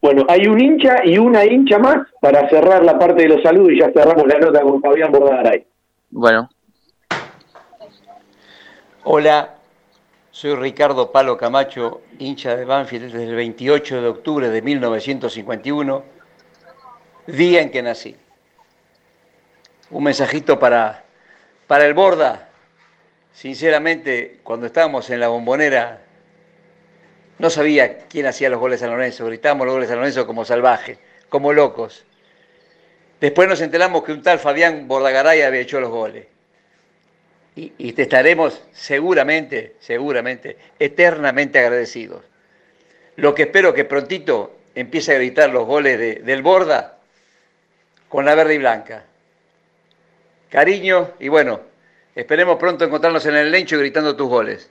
[0.00, 3.72] Bueno, hay un hincha y una hincha más para cerrar la parte de los saludos
[3.72, 5.66] y ya cerramos la nota con Fabián Bordagaray.
[6.10, 6.48] Bueno,
[9.10, 9.54] Hola,
[10.30, 16.02] soy Ricardo Palo Camacho, hincha de Banfield desde el 28 de octubre de 1951,
[17.36, 18.16] día en que nací.
[19.90, 21.04] Un mensajito para,
[21.66, 22.48] para el Borda.
[23.32, 26.00] Sinceramente, cuando estábamos en la bombonera,
[27.38, 29.26] no sabía quién hacía los goles a Lorenzo.
[29.26, 30.98] Gritábamos los goles a San Lorenzo como salvajes,
[31.28, 32.04] como locos.
[33.20, 36.26] Después nos enteramos que un tal Fabián Bordagaray había hecho los goles
[37.56, 42.24] y, y te estaremos seguramente, seguramente, eternamente agradecidos.
[43.16, 46.97] Lo que espero que prontito empiece a gritar los goles de- del Borda
[48.08, 49.04] con la verde y blanca.
[50.50, 51.60] Cariño y bueno,
[52.14, 54.70] esperemos pronto encontrarnos en el lencho gritando tus goles.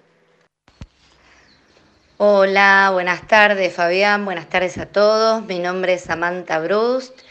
[2.17, 5.45] Hola, buenas tardes Fabián, buenas tardes a todos.
[5.45, 7.21] Mi nombre es Samantha Brust.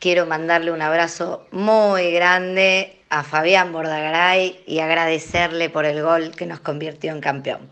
[0.00, 6.46] Quiero mandarle un abrazo muy grande a Fabián Bordagaray y agradecerle por el gol que
[6.46, 7.70] nos convirtió en campeón.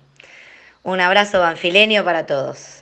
[0.84, 2.79] Un abrazo banfileño para todos.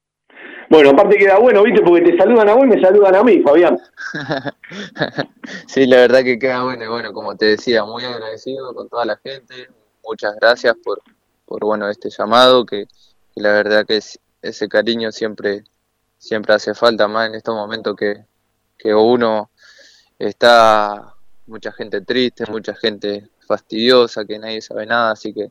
[0.71, 1.81] Bueno, aparte queda bueno, ¿viste?
[1.83, 3.79] Porque te saludan a vos y me saludan a mí, Fabián.
[5.67, 9.05] sí, la verdad que queda bueno y bueno, como te decía, muy agradecido con toda
[9.05, 9.69] la gente,
[10.05, 11.01] muchas gracias por,
[11.47, 12.87] por bueno, este llamado, que,
[13.35, 15.65] que la verdad que es- ese cariño siempre,
[16.19, 18.25] siempre hace falta más en estos momentos que,
[18.77, 19.51] que uno
[20.19, 21.15] está
[21.47, 25.49] mucha gente triste, mucha gente fastidiosa, que nadie sabe nada, así que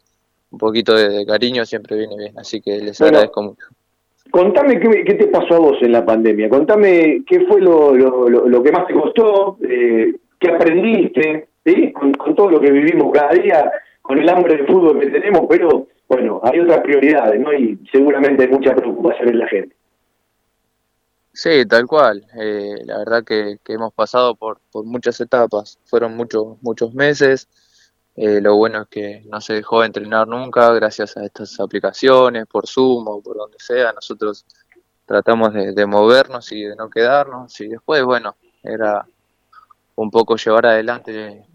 [0.51, 3.17] un poquito de, de cariño siempre viene bien, así que les Bueno.
[3.17, 3.65] agradezco mucho.
[4.31, 6.49] Contame qué, te pasó a vos en la pandemia.
[6.49, 11.91] Contame qué fue lo, lo, lo- que más te costó, eh, qué aprendiste, ¿sí?
[11.93, 13.71] Con, con todo lo que vivimos cada día,
[14.01, 17.53] con el hambre de fútbol que tenemos, pero bueno, hay otras prioridades, ¿no?
[17.53, 19.75] Y seguramente hay mucha preocupación en la gente.
[21.33, 22.25] Sí, tal cual.
[22.39, 25.77] Eh, la verdad que, que hemos pasado por, por muchas etapas.
[25.85, 27.47] Fueron muchos, muchos meses.
[28.17, 32.47] Eh, lo bueno es que no se dejó de entrenar nunca gracias a estas aplicaciones,
[32.47, 33.93] por Zoom o por donde sea.
[33.93, 34.43] Nosotros
[35.05, 37.61] tratamos de, de movernos y de no quedarnos.
[37.61, 39.05] Y después, bueno, era
[39.95, 41.45] un poco llevar adelante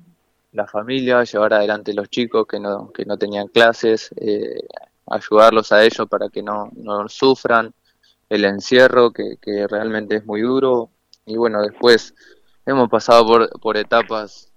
[0.53, 4.69] la familia, llevar adelante los chicos que no, que no tenían clases, eh,
[5.07, 7.75] ayudarlos a ellos para que no, no sufran
[8.29, 10.91] el encierro, que, que realmente es muy duro.
[11.27, 12.15] Y bueno, después
[12.67, 14.52] hemos pasado por, por etapas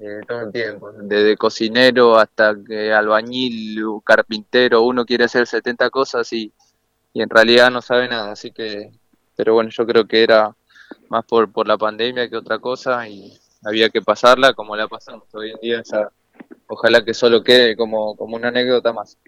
[0.00, 6.32] eh, todo el tiempo, desde cocinero hasta que albañil, carpintero, uno quiere hacer 70 cosas
[6.32, 6.52] y,
[7.12, 8.32] y en realidad no sabe nada.
[8.32, 8.90] Así que,
[9.36, 10.54] pero bueno, yo creo que era
[11.08, 13.32] más por, por la pandemia que otra cosa y,
[13.64, 15.82] había que pasarla como la pasamos hoy en día,
[16.66, 19.18] ojalá que solo quede como, como una anécdota más.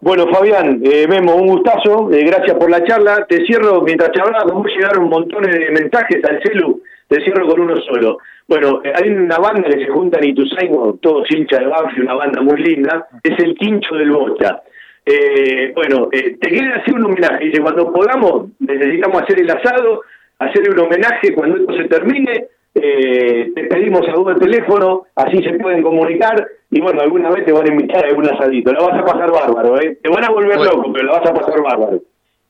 [0.00, 3.26] Bueno, Fabián, eh, Memo, un gustazo, eh, gracias por la charla.
[3.26, 7.76] Te cierro, mientras charlaba, como llegaron montones de mensajes al celu, te cierro con uno
[7.82, 8.18] solo.
[8.48, 12.14] Bueno, eh, hay una banda que se junta en Ituzaingó, todos hinchas de Banfield, una
[12.14, 14.62] banda muy linda, es el Quincho del Bocha.
[15.04, 20.02] Eh, bueno, eh, te quieren hacer un homenaje, dice, cuando podamos, necesitamos hacer el asado,
[20.38, 25.42] hacer un homenaje cuando esto se termine, eh, te pedimos a vos el teléfono, así
[25.42, 28.84] se pueden comunicar, y bueno, alguna vez te van a invitar a algún asadito, la
[28.84, 29.96] vas a pasar bárbaro, ¿eh?
[30.02, 30.72] Te van a volver Bueno.
[30.72, 32.02] loco, pero la vas a pasar bárbaro.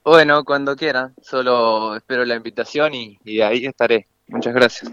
[0.02, 4.06] Bueno, cuando quieran, solo espero la invitación y, y ahí estaré.
[4.28, 4.92] Muchas gracias.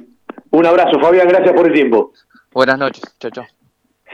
[0.51, 2.11] Un abrazo, Fabián, gracias por el tiempo.
[2.51, 3.45] Buenas noches, chao, chao.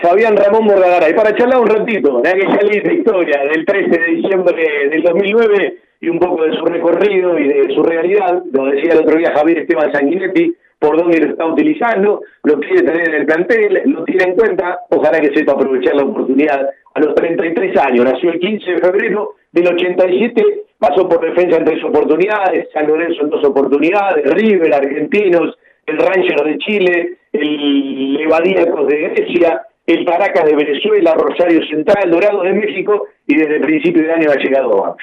[0.01, 4.89] Fabián Ramón Bordagaray, para charlar un ratito de aquella linda historia del 13 de diciembre
[4.89, 8.99] del 2009 y un poco de su recorrido y de su realidad, lo decía el
[8.99, 13.26] otro día Javier Esteban Sanguinetti, por dónde lo está utilizando, lo quiere tener en el
[13.26, 16.70] plantel, lo tiene en cuenta, ojalá que sepa aprovechar la oportunidad.
[16.93, 21.65] A los 33 años, nació el 15 de febrero del 87, pasó por defensa en
[21.65, 28.87] tres oportunidades, San Lorenzo en dos oportunidades, River, Argentinos, el Ranger de Chile, el Levadíacos
[28.87, 34.03] de Grecia, el Caracas de Venezuela, Rosario Central, Dorado de México y desde el principio
[34.03, 34.95] de año ha llegado a.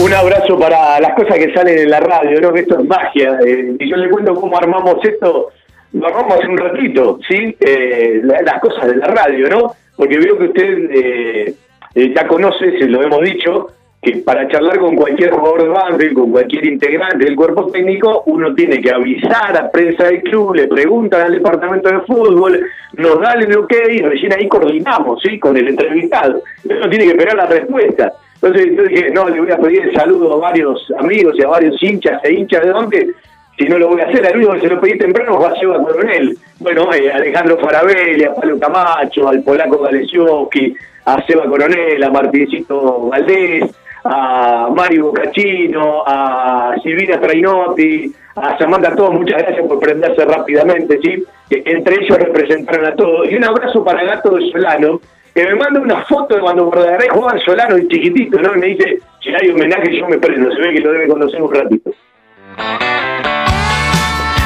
[0.05, 2.53] Un abrazo para las cosas que salen en la radio, ¿no?
[2.53, 3.39] Que esto es magia.
[3.45, 5.49] eh, y yo le cuento cómo armamos esto.
[5.93, 7.55] Lo armamos un ratito, ¿sí?
[7.59, 9.73] Eh, la- las cosas de la radio, ¿no?
[9.95, 11.53] Porque veo que usted eh,
[11.95, 13.67] eh, ya conoce, se lo hemos dicho,
[14.01, 18.53] que para charlar con cualquier jugador de Banfield, con cualquier integrante del cuerpo técnico, uno
[18.53, 22.59] tiene que avisar a prensa del club, le preguntan al departamento de fútbol,
[22.93, 25.39] nos dan el ok y recién ahí coordinamos, ¿sí?
[25.39, 26.43] Con el entrevistado.
[26.65, 28.13] Uno tiene que esperar la respuesta.
[28.45, 31.47] Entonces yo dije, no, le voy a pedir el saludo a varios amigos y a
[31.47, 33.07] varios hinchas e hinchas de dónde,
[33.57, 35.55] si no lo voy a hacer, al único que se lo pedí temprano fue a
[35.55, 36.37] Seba Coronel.
[36.59, 40.75] Bueno, eh, Alejandro Farabelli, a Pablo Camacho, al polaco Galesiowski,
[41.05, 48.95] a Seba Coronel, a Martincito Valdés, a Mario Bocachino, a Silvina Trainotti, a Samantha, a
[48.95, 51.23] todos, muchas gracias por prenderse rápidamente, ¿sí?
[51.49, 53.27] Entre ellos representaron a todos.
[53.31, 55.01] Y un abrazo para Gato de Solano,
[55.35, 58.55] que me manda una foto de cuando jugaba en Solano, el chiquitito, ¿no?
[58.55, 61.41] Y me dice, si hay homenaje yo me prendo, se ve que lo debe conocer
[61.41, 61.91] un ratito.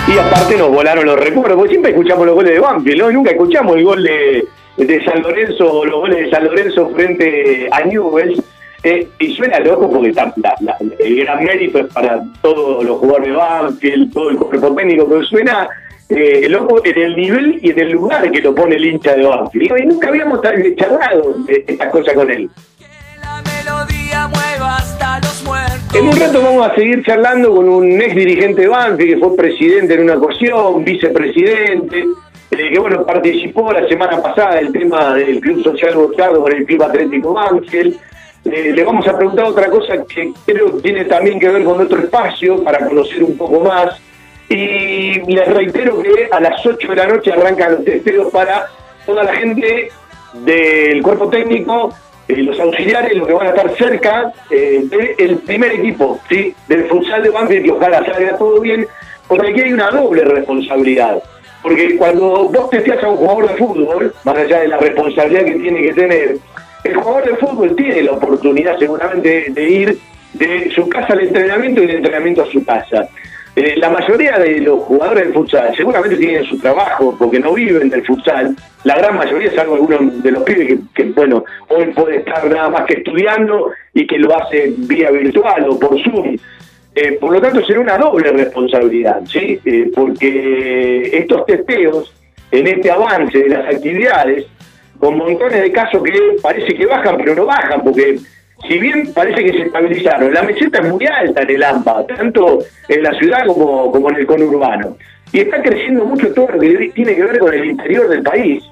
[0.07, 3.11] Y aparte nos volaron los recuerdos, porque siempre escuchamos los goles de Banfield, ¿no?
[3.11, 7.81] Nunca escuchamos el gol de, de San Lorenzo, los goles de San Lorenzo frente a
[7.81, 8.41] Newell's.
[8.81, 14.13] Eh, y suena loco porque el gran mérito es para todos los jugadores de Banfield,
[14.13, 15.67] todo el cuerpo técnico, pero suena
[16.09, 19.25] eh, loco en el nivel y en el lugar que lo pone el hincha de
[19.25, 19.79] Banfield.
[19.79, 22.49] Y nunca habíamos charlado de estas cosas con él.
[25.93, 29.35] En un rato vamos a seguir charlando con un ex dirigente de Banfield que fue
[29.35, 32.05] presidente en una ocasión, vicepresidente,
[32.51, 36.65] eh, que bueno, participó la semana pasada del tema del Club Social Botardo con el
[36.65, 37.97] Club Atlético Banfield.
[38.45, 41.79] Eh, le vamos a preguntar otra cosa que creo que tiene también que ver con
[41.81, 43.99] otro espacio para conocer un poco más.
[44.49, 48.67] Y les reitero que a las 8 de la noche arrancan los testeos para
[49.05, 49.91] toda la gente
[50.33, 51.93] del cuerpo técnico,
[52.27, 54.83] eh, los auxiliares, los que van a estar cerca eh,
[55.17, 56.53] del primer equipo, ¿sí?
[56.67, 58.87] del futsal de Banfield, que ojalá salga todo bien,
[59.27, 61.21] porque aquí hay una doble responsabilidad.
[61.61, 65.55] Porque cuando vos testeas a un jugador de fútbol, más allá de la responsabilidad que
[65.55, 66.37] tiene que tener,
[66.83, 69.99] el jugador de fútbol tiene la oportunidad seguramente de, de ir
[70.33, 73.09] de su casa al entrenamiento y del entrenamiento a su casa.
[73.55, 77.89] Eh, la mayoría de los jugadores del futsal seguramente tienen su trabajo porque no viven
[77.89, 78.55] del futsal.
[78.83, 82.85] La gran mayoría, salvo algunos de los pibes que, bueno, hoy puede estar nada más
[82.85, 86.37] que estudiando y que lo hace vía virtual o por Zoom.
[86.95, 89.59] Eh, por lo tanto, será una doble responsabilidad, ¿sí?
[89.65, 92.13] Eh, porque estos testeos,
[92.51, 94.45] en este avance de las actividades,
[94.99, 98.19] con montones de casos que parece que bajan, pero no bajan, porque
[98.67, 102.59] si bien parece que se estabilizaron, la meseta es muy alta en el AMPA, tanto
[102.87, 104.97] en la ciudad como, como en el conurbano.
[105.31, 108.63] Y está creciendo mucho todo lo que tiene que ver con el interior del país.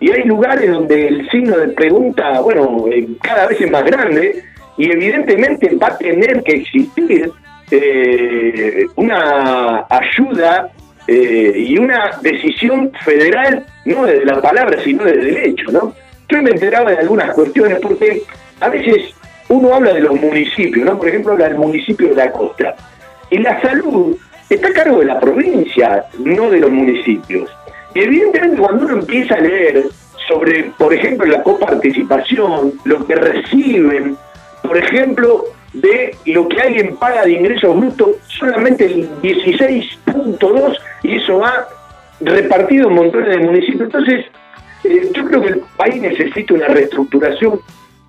[0.00, 4.42] Y hay lugares donde el signo de pregunta, bueno, eh, cada vez es más grande
[4.76, 7.30] y evidentemente va a tener que existir
[7.70, 10.70] eh, una ayuda
[11.06, 15.94] eh, y una decisión federal, no desde la palabra, sino desde el hecho, ¿no?
[16.28, 18.22] Yo me enteraba de algunas cuestiones porque
[18.60, 19.14] a veces
[19.48, 20.98] uno habla de los municipios, ¿no?
[20.98, 22.74] Por ejemplo, habla del municipio de la costa.
[23.30, 24.16] Y la salud
[24.48, 27.50] está a cargo de la provincia, no de los municipios.
[27.94, 29.84] Y evidentemente cuando uno empieza a leer
[30.28, 34.16] sobre, por ejemplo, la coparticipación, lo que reciben,
[34.62, 41.38] por ejemplo, de lo que alguien paga de ingresos brutos, solamente el 16.2 y eso
[41.38, 41.68] va
[42.20, 43.82] repartido en montones de municipios.
[43.82, 44.26] Entonces,
[44.84, 47.60] eh, yo creo que el país necesita una reestructuración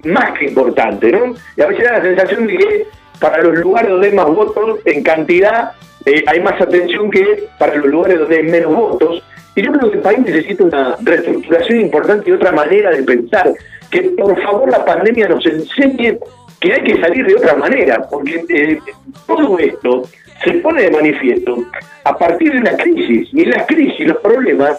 [0.06, 1.36] más que importante, ¿no?
[1.58, 2.88] Y a veces da la sensación de que
[3.20, 5.72] para los lugares donde hay más votos en cantidad
[6.06, 9.24] eh, hay más atención que para los lugares donde hay menos votos.
[9.56, 13.52] Y yo creo que el país necesita una reestructuración importante y otra manera de pensar.
[13.90, 16.18] Que por favor la pandemia nos enseñe
[16.60, 18.80] que hay que salir de otra manera, porque eh,
[19.26, 20.04] todo esto
[20.44, 21.58] se pone de manifiesto
[22.04, 24.78] a partir de una crisis, y en la crisis los problemas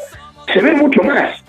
[0.52, 1.42] se ven mucho más.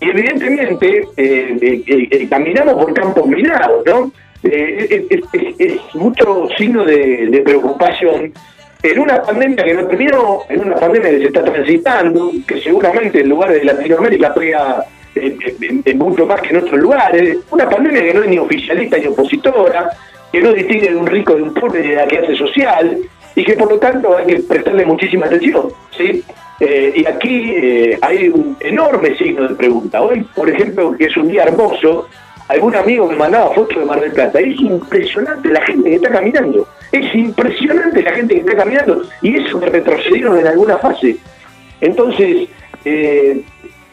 [0.00, 4.12] Y evidentemente eh, eh, eh, caminamos por campos minados, ¿no?
[4.42, 8.32] Es, mucho signo de, preocupación
[8.82, 13.20] en una pandemia que no terminó, en una pandemia que se está transitando, que seguramente
[13.20, 14.84] en lugares de Latinoamérica pega
[15.16, 19.06] en mucho más que en otros lugares, una pandemia que no es ni oficialista ni
[19.06, 19.90] opositora,
[20.30, 22.98] que no distingue de un rico de un pobre de la clase social,
[23.36, 26.24] y que por lo tanto hay que prestarle muchísima atención, ¿sí?
[26.58, 30.00] Eh, y aquí eh, hay un enorme signo de pregunta.
[30.00, 32.08] Hoy, por ejemplo, que es un día hermoso,
[32.48, 34.40] algún amigo me mandaba fotos de Mar del Plata.
[34.40, 36.66] Es impresionante la gente que está caminando.
[36.90, 39.02] Es impresionante la gente que está caminando.
[39.20, 41.18] Y eso que retrocedieron en alguna fase.
[41.82, 42.48] Entonces,
[42.86, 43.42] eh,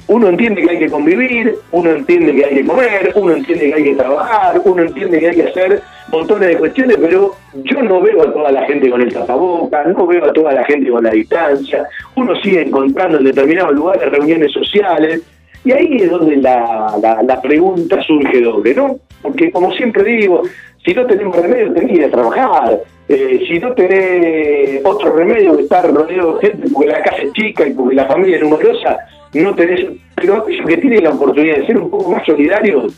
[0.07, 3.73] uno entiende que hay que convivir, uno entiende que hay que comer, uno entiende que
[3.73, 5.81] hay que trabajar, uno entiende que hay que hacer
[6.11, 10.05] montones de cuestiones, pero yo no veo a toda la gente con el tapaboca, no
[10.05, 14.51] veo a toda la gente con la distancia, uno sigue encontrando en determinados lugares reuniones
[14.51, 15.21] sociales,
[15.65, 18.97] y ahí es donde la, la, pregunta surge doble, ¿no?
[19.21, 20.43] Porque como siempre digo,
[20.83, 25.57] si no tenemos remedio, tenés que ir a trabajar, eh, si no tenés otro remedio
[25.57, 28.97] estar rodeado de gente porque la casa es chica y porque la familia es numerosa,
[29.41, 32.93] no tenés, pero aquellos que tienen la oportunidad de ser un poco más solidarios,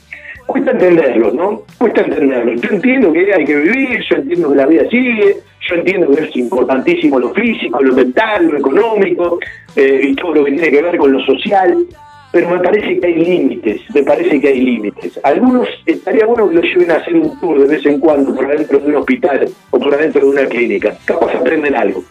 [0.45, 1.63] cuesta entenderlo, ¿no?
[1.77, 2.53] Cuesta entenderlo.
[2.55, 6.23] Yo entiendo que hay que vivir, yo entiendo que la vida sigue, yo entiendo que
[6.23, 9.39] es importantísimo lo físico, lo mental, lo económico
[9.75, 11.85] eh, y todo lo que tiene que ver con lo social,
[12.31, 15.19] pero me parece que hay límites, me parece que hay límites.
[15.23, 18.45] Algunos estaría bueno que lo lleven a hacer un tour de vez en cuando por
[18.45, 20.97] adentro de un hospital o por adentro de una clínica.
[21.05, 22.03] Capaz aprenden algo.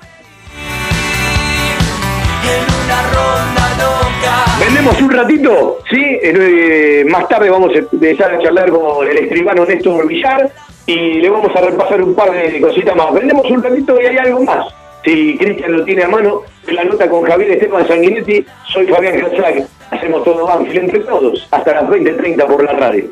[4.59, 6.03] Vendemos un ratito, ¿sí?
[6.23, 10.51] Eh, más tarde vamos a empezar a charlar con el escribano Néstor Villar
[10.87, 13.13] y le vamos a repasar un par de cositas más.
[13.13, 14.67] Vendemos un ratito y hay algo más.
[15.05, 19.67] Si Cristian lo tiene a mano, la nota con Javier Esteban Sanguinetti, soy Fabián Katzak.
[19.91, 23.05] Hacemos todo Banfield entre todos, hasta las 20.30 por la radio.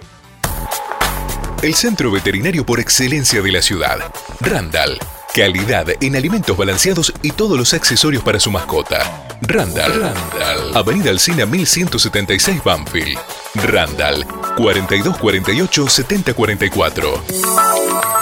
[1.62, 3.98] El centro veterinario por excelencia de la ciudad,
[4.40, 4.98] Randall
[5.34, 9.26] Calidad en alimentos balanceados y todos los accesorios para su mascota.
[9.40, 10.02] Randall.
[10.02, 10.76] Randall.
[10.76, 13.18] Avenida Alcina 1176 Banfield.
[13.54, 14.26] Randall.
[14.58, 18.21] 4248 7044.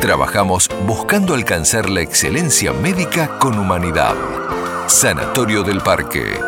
[0.00, 4.14] Trabajamos buscando alcanzar la excelencia médica con humanidad.
[4.86, 6.40] Sanatorio del Parque.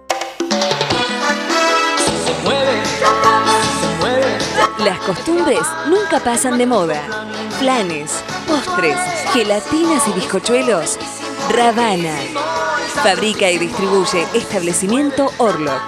[4.86, 7.02] Las costumbres nunca pasan de moda.
[7.60, 8.98] Planes, postres,
[9.34, 10.98] gelatinas y bizcochuelos.
[11.50, 12.16] Ravana.
[12.94, 15.82] Fabrica y distribuye establecimiento Orlock.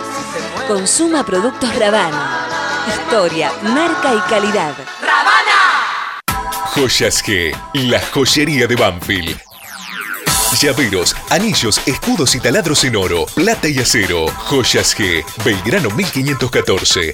[0.67, 2.47] Consuma productos Ravana.
[2.87, 4.73] Historia, marca y calidad.
[6.73, 9.39] Joyas G, la joyería de Banfield.
[10.59, 14.25] Llaveros, anillos, escudos y taladros en oro, plata y acero.
[14.27, 17.13] Joyas G, Belgrano 1514.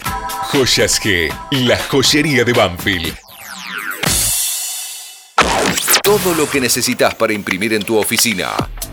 [0.51, 3.17] Joyas G, la joyería de Banfield.
[6.03, 8.51] Todo lo que necesitas para imprimir en tu oficina.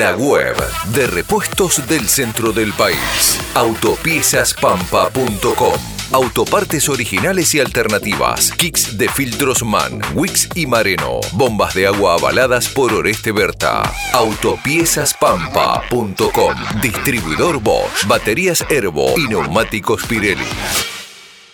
[0.00, 0.56] La web
[0.94, 3.38] de repuestos del centro del país.
[3.54, 5.74] Autopiezaspampa.com.
[6.12, 8.50] Autopartes originales y alternativas.
[8.52, 11.20] Kicks de filtros MAN, Wix y Mareno.
[11.32, 13.82] Bombas de agua avaladas por Oreste Berta.
[14.14, 16.54] Autopiezaspampa.com.
[16.80, 18.06] Distribuidor Bosch.
[18.06, 20.48] Baterías Herbo y neumáticos Pirelli.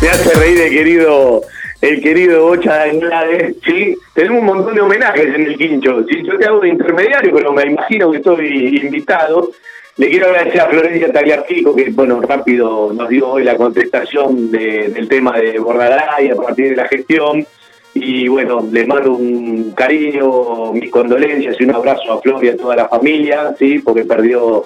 [0.02, 1.42] Me hace reír el querido,
[1.82, 3.98] el querido Bocha de Anglade, ¿sí?
[4.14, 6.24] Tenemos un montón de homenajes en el quincho, ¿sí?
[6.24, 9.52] Yo te hago de intermediario, pero me imagino que estoy invitado.
[9.98, 14.90] Le quiero agradecer a Florencia Tagliarfico, que, bueno, rápido nos dio hoy la contestación de-
[14.90, 17.46] del tema de Bordagaray a partir de la gestión.
[17.94, 22.56] Y bueno, les mando un cariño, mis condolencias y un abrazo a Flor y a
[22.58, 23.80] toda la familia, ¿sí?
[23.80, 24.64] Porque perdió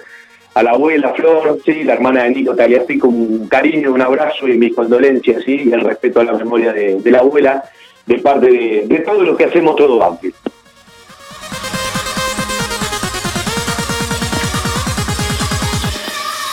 [0.55, 4.57] a la abuela Flor, sí, la hermana de Nico Tagliafico, un cariño, un abrazo y
[4.57, 7.63] mis condolencias, sí, y el respeto a la memoria de, la abuela,
[8.05, 10.35] de parte de, de todo lo que hacemos todo Banfield.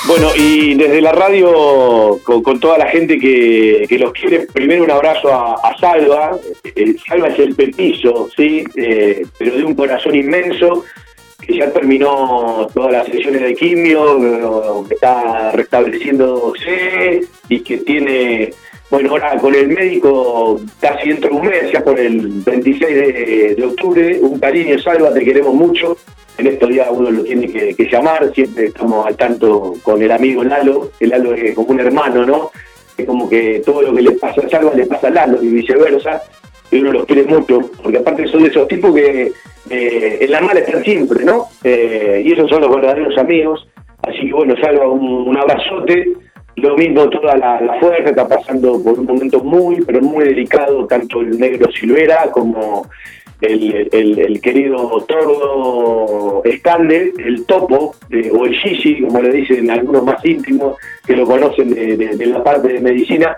[0.08, 5.32] Bueno, y desde la radio, con, toda la gente que, los quiere, primero un abrazo
[5.32, 6.38] a, Salva.
[7.06, 8.64] Salva es el pepizo, ¿sí?
[8.76, 10.84] Eh, pero de un corazón inmenso,
[11.46, 18.52] que ya terminó todas las sesiones de quimio, que está restableciéndose y que tiene,
[18.90, 23.64] bueno, ahora con el médico casi dentro de un mes, ya por el 26 de,
[23.64, 24.18] octubre.
[24.20, 25.96] Un cariño, Salva, te queremos mucho.
[26.38, 30.10] En estos días uno lo tiene que, que llamar, siempre estamos al tanto con el
[30.10, 32.50] amigo Lalo, el Lalo es como un hermano, ¿no?
[32.96, 35.48] Es como que todo lo que le pasa a Salva le pasa a Lalo y
[35.48, 36.22] viceversa,
[36.72, 39.30] y uno los quiere mucho, porque aparte son de esos tipos que
[39.70, 41.44] eh, en la mala están siempre, ¿no?
[41.62, 43.68] Eh, y esos son los verdaderos amigos,
[44.02, 46.08] así que bueno, Salva, un, un abrazote,
[46.56, 51.20] lo mismo toda la, fuerza, está pasando por un momento muy, pero muy delicado, tanto
[51.20, 52.86] el negro Silvera como
[53.42, 60.24] el, querido Tordo Escande, el Topo, eh, o el Gigi, como le dicen algunos más
[60.24, 60.76] íntimos
[61.06, 63.36] que lo conocen de la parte de medicina,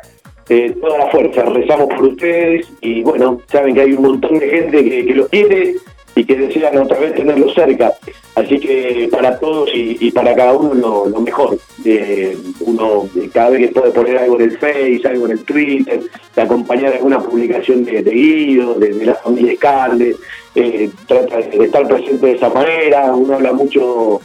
[0.48, 4.48] eh, toda la fuerza, rezamos por ustedes y bueno, saben que hay un montón de
[4.48, 5.76] gente que, que los quiere
[6.16, 7.92] y que desean otra vez tenerlos cerca.
[8.34, 11.58] Así que para todos y, para cada uno lo, mejor.
[11.84, 15.44] Eh, uno eh, cada vez que puede poner algo en el Face, algo en el
[15.44, 16.00] Twitter,
[16.36, 20.16] acompañar alguna publicación de, de Guido, de, de la familia Escande,
[20.54, 24.20] eh, trata de estar presente de esa manera, uno habla mucho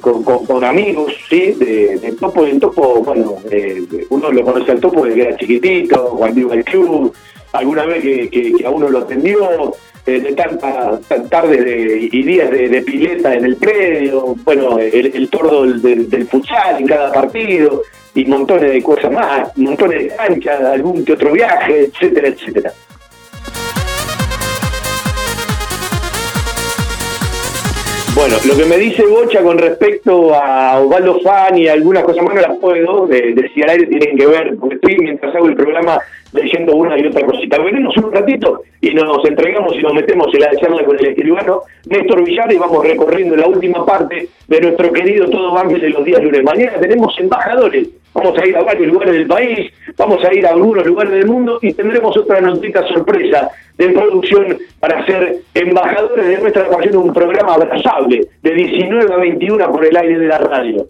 [0.00, 1.52] con, con- amigos, ¿sí?
[1.58, 6.10] De, Topo, y Topo, bueno, eh, uno lo conoce al Topo desde que era chiquitito,
[6.16, 7.12] cuando iba al club,
[7.52, 9.72] alguna vez que, a uno lo atendió,
[10.06, 15.28] eh, de tantas tan tardes de- y días de, pileta en el predio, bueno, el,
[15.28, 17.82] tordo del, del futsal en cada partido,
[18.14, 22.72] y montones de cosas más, montones de canchas, algún que otro viaje, etcétera, etcétera.
[28.20, 32.34] Bueno, lo que me dice Bocha con respecto a Osvaldo Fan y algunas cosas más
[32.34, 35.54] no las puedo de- decir al aire tienen que ver, porque estoy mientras hago el
[35.54, 35.98] programa
[36.34, 37.58] leyendo una y otra cosita.
[37.62, 41.62] Venimos un ratito y nos entregamos y nos metemos en la charla con el escribano
[41.86, 46.04] Néstor Villar y vamos recorriendo la última parte de nuestro querido Todo Banfield de los
[46.04, 46.44] días lunes.
[46.44, 47.88] Mañana tenemos embajadores.
[48.12, 51.26] Vamos a ir a varios lugares del país, vamos a ir a algunos lugares del
[51.26, 57.14] mundo y tendremos otra notita sorpresa de producción para ser embajadores de nuestra pasión, un
[57.14, 60.86] programa abrazable de 19 a 21 por el aire de la radio.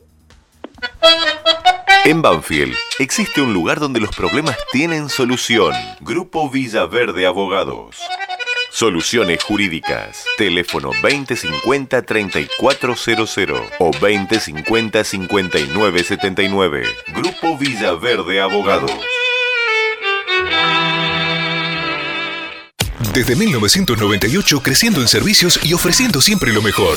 [2.07, 5.75] En Banfield existe un lugar donde los problemas tienen solución.
[6.01, 8.01] Grupo Villaverde Abogados.
[8.71, 10.25] Soluciones jurídicas.
[10.39, 16.87] Teléfono 2050-3400 o 2050-5979.
[17.09, 18.93] Grupo Villaverde Abogados.
[23.13, 26.97] Desde 1998 creciendo en servicios y ofreciendo siempre lo mejor.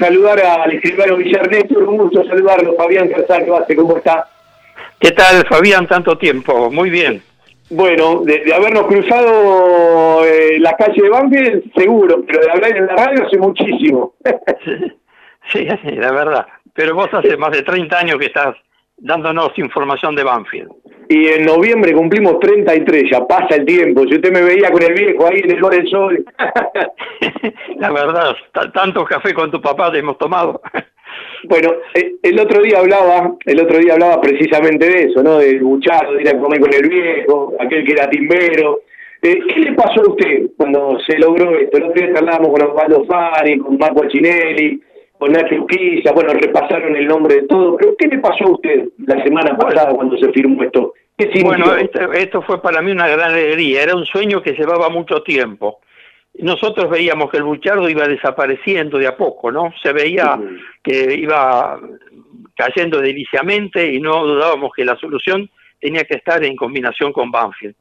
[0.00, 3.76] Saludar al escribano Villar Néstor, un gusto saludarlo, Fabián Casal, ¿qué hace?
[3.76, 4.26] ¿Cómo está?
[4.98, 5.86] ¿Qué tal, Fabián?
[5.86, 6.70] Tanto tiempo.
[6.70, 7.22] Muy bien.
[7.68, 12.86] Bueno, de, de habernos cruzado eh, la calle de Banfield, seguro, pero de hablar en
[12.86, 14.14] la radio hace muchísimo.
[15.52, 16.46] Sí, la verdad.
[16.74, 18.54] Pero vos hace más de 30 años que estás
[18.96, 20.70] dándonos información de Banfield.
[21.10, 24.04] Y en noviembre cumplimos 33, ya pasa el tiempo.
[24.06, 26.24] Si usted me veía con el viejo ahí en el del Sol.
[27.78, 28.36] La verdad,
[28.72, 30.62] tanto café con tu papá te hemos tomado.
[31.44, 35.38] Bueno, eh, el otro día hablaba, el otro día hablaba precisamente de eso, ¿no?
[35.38, 38.82] Del buchado, de ir a comer con el viejo, aquel que era timbero.
[39.22, 41.78] Eh, ¿Qué le pasó a usted cuando se logró esto?
[41.78, 44.80] El otro día hablábamos con Osvaldo Fari, con Marco Chinelli,
[45.20, 49.22] con Urquiza, bueno, repasaron el nombre de todo, pero ¿qué le pasó a usted la
[49.22, 50.94] semana pasada cuando se firmó esto?
[51.42, 53.82] Bueno, esto, esto fue para mí una gran alegría.
[53.82, 55.80] Era un sueño que llevaba mucho tiempo.
[56.38, 59.74] Nosotros veíamos que el buchardo iba desapareciendo de a poco, ¿no?
[59.82, 60.40] Se veía
[60.82, 61.78] que iba
[62.56, 67.74] cayendo deliciamente y no dudábamos que la solución tenía que estar en combinación con Banfield.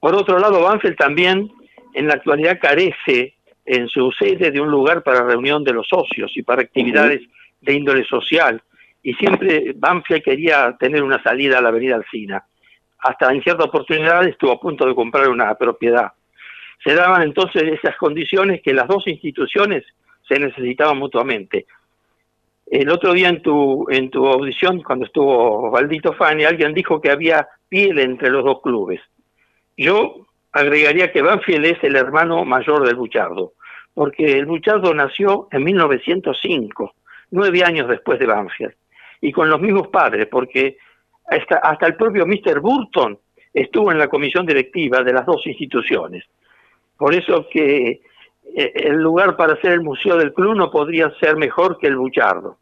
[0.00, 1.50] Por otro lado, Banfield también
[1.92, 6.32] en la actualidad carece en su sede de un lugar para reunión de los socios
[6.36, 7.22] y para actividades
[7.60, 8.62] de índole social.
[9.02, 12.44] Y siempre Banfield quería tener una salida a la avenida Alcina.
[12.98, 16.12] Hasta en cierta oportunidad estuvo a punto de comprar una propiedad.
[16.84, 19.84] Se daban entonces esas condiciones que las dos instituciones
[20.28, 21.66] se necesitaban mutuamente.
[22.66, 27.10] El otro día en tu, en tu audición, cuando estuvo Valdito Fani, alguien dijo que
[27.10, 29.00] había piel entre los dos clubes.
[29.76, 33.54] Yo agregaría que Banfield es el hermano mayor del Buchardo,
[33.94, 36.94] porque el Buchardo nació en 1905,
[37.30, 38.74] nueve años después de Banfield,
[39.20, 40.76] y con los mismos padres, porque
[41.26, 42.60] hasta, hasta el propio Mr.
[42.60, 43.18] Burton
[43.54, 46.24] estuvo en la comisión directiva de las dos instituciones.
[46.96, 48.02] Por eso que
[48.54, 51.96] eh, el lugar para hacer el museo del club no podría ser mejor que el
[51.96, 52.58] Buchardo.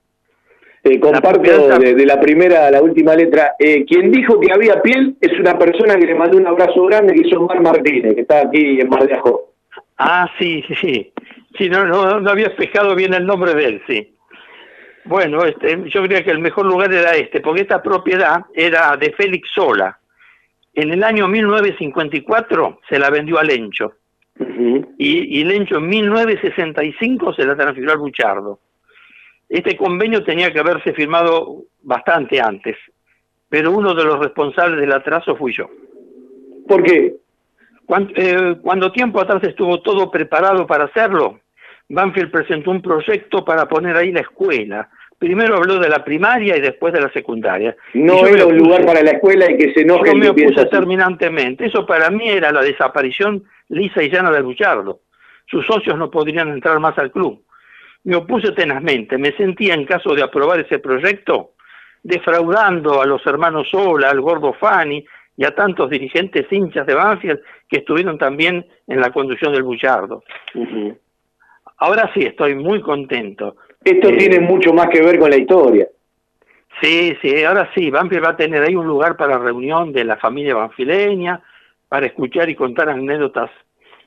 [0.82, 3.54] Eh, comparto de, de la primera a la última letra.
[3.58, 7.14] Eh, quien dijo que había piel es una persona que le mandó un abrazo grande,
[7.14, 9.52] que es Omar Martínez, que está aquí en Mar de Ajó.
[9.98, 11.12] Ah, sí, sí, sí.
[11.58, 14.14] Sí, no, no, no había fijado bien el nombre de él, sí.
[15.04, 19.12] Bueno, este, yo creía que el mejor lugar era este, porque esta propiedad era de
[19.12, 19.98] Félix Sola.
[20.72, 23.92] En el año 1954 se la vendió a Lencho.
[24.98, 28.60] y, y Lencho en 1965 se la transfirió al Buchardo.
[29.50, 32.76] Este convenio tenía que haberse firmado bastante antes,
[33.48, 35.68] pero uno de los responsables del atraso fui yo.
[36.68, 37.16] ¿Por qué?
[37.84, 41.40] Cuando, eh, cuando tiempo atrás estuvo todo preparado para hacerlo,
[41.88, 44.88] Banfield presentó un proyecto para poner ahí la escuela.
[45.18, 47.76] Primero habló de la primaria y después de la secundaria.
[47.94, 51.66] No era un lugar para la escuela y que se enoje Yo me opuse terminantemente.
[51.66, 55.00] Eso para mí era la desaparición lisa y llana del Buchardo.
[55.46, 57.42] Sus socios no podrían entrar más al club.
[58.04, 59.18] Me opuse tenazmente.
[59.18, 61.52] Me sentía, en caso de aprobar ese proyecto,
[62.02, 65.04] defraudando a los hermanos Sola, al gordo Fani
[65.36, 70.22] y a tantos dirigentes hinchas de Banfield que estuvieron también en la conducción del Buchardo.
[71.78, 73.56] Ahora sí, estoy muy contento.
[73.84, 75.88] Esto Eh, tiene mucho más que ver con la historia.
[76.80, 80.16] Sí, sí, ahora sí, Banfield va a tener ahí un lugar para reunión de la
[80.16, 81.42] familia banfileña,
[81.88, 83.50] para escuchar y contar anécdotas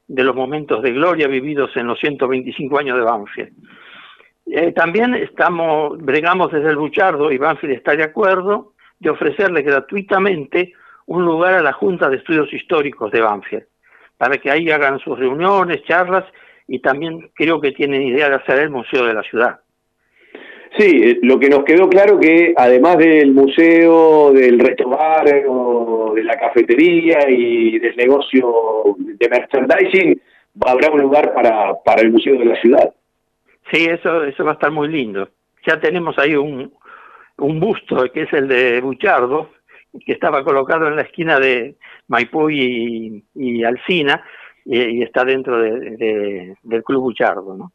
[0.08, 3.54] de los momentos de gloria vividos en los 125 años de Banfield.
[4.46, 10.74] Eh, también estamos, bregamos desde el Buchardo y Banfield está de acuerdo de ofrecerle gratuitamente
[11.06, 13.66] un lugar a la Junta de Estudios Históricos de Banfield,
[14.18, 16.26] para que ahí hagan sus reuniones, charlas
[16.68, 19.60] y también creo que tienen idea de hacer el Museo de la Ciudad.
[20.78, 26.24] Sí, eh, lo que nos quedó claro que además del museo, del restaurante, o de
[26.24, 30.22] la cafetería y del negocio de merchandising,
[30.66, 32.94] habrá un lugar para el museo de la ciudad.
[33.72, 35.30] Sí, eso, eso va a estar muy lindo.
[35.66, 36.72] Ya tenemos ahí un,
[37.38, 39.50] un busto que es el de Buchardo,
[40.06, 41.76] que estaba colocado en la esquina de
[42.08, 44.24] Maipú y, y Alcina,
[44.66, 47.72] y, está dentro de, de- del Club Buchardo, ¿no?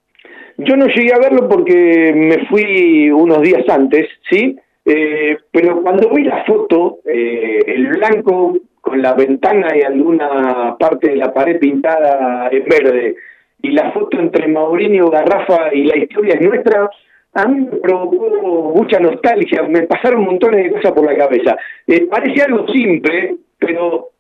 [0.59, 4.57] Yo no llegué a verlo porque me fui unos días antes, ¿sí?
[4.85, 11.11] Eh, pero cuando vi la foto, eh, el blanco con la ventana y alguna parte
[11.11, 13.15] de la pared pintada en verde,
[13.63, 16.89] y la foto entre Mauricio Garrafa y la historia es nuestra,
[17.35, 21.57] a mí me provocó mucha nostalgia, me pasaron montones de cosas por la cabeza.
[21.87, 24.11] Eh, parece algo simple, pero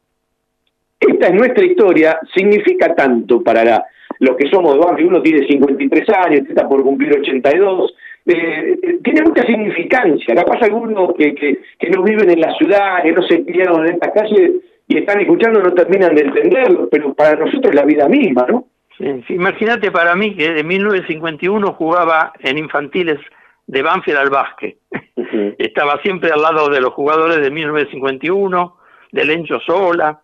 [1.01, 3.85] esta es nuestra historia, significa tanto para
[4.21, 7.95] los que somos de Banfield, uno tiene 53 años, está por cumplir 82,
[8.27, 13.03] eh, eh, tiene mucha significancia, capaz algunos que, que, que no viven en la ciudad,
[13.03, 14.55] que no se criaron en esta calle
[14.89, 18.65] y están escuchando no terminan de entenderlo, pero para nosotros es la vida misma, ¿no?
[18.99, 23.19] Sí, sí, Imagínate para mí que de 1951 jugaba en infantiles
[23.67, 24.79] de Banfield al básquet.
[25.59, 28.77] Estaba siempre al lado de los jugadores de 1951,
[29.13, 30.21] de Lencho Sola,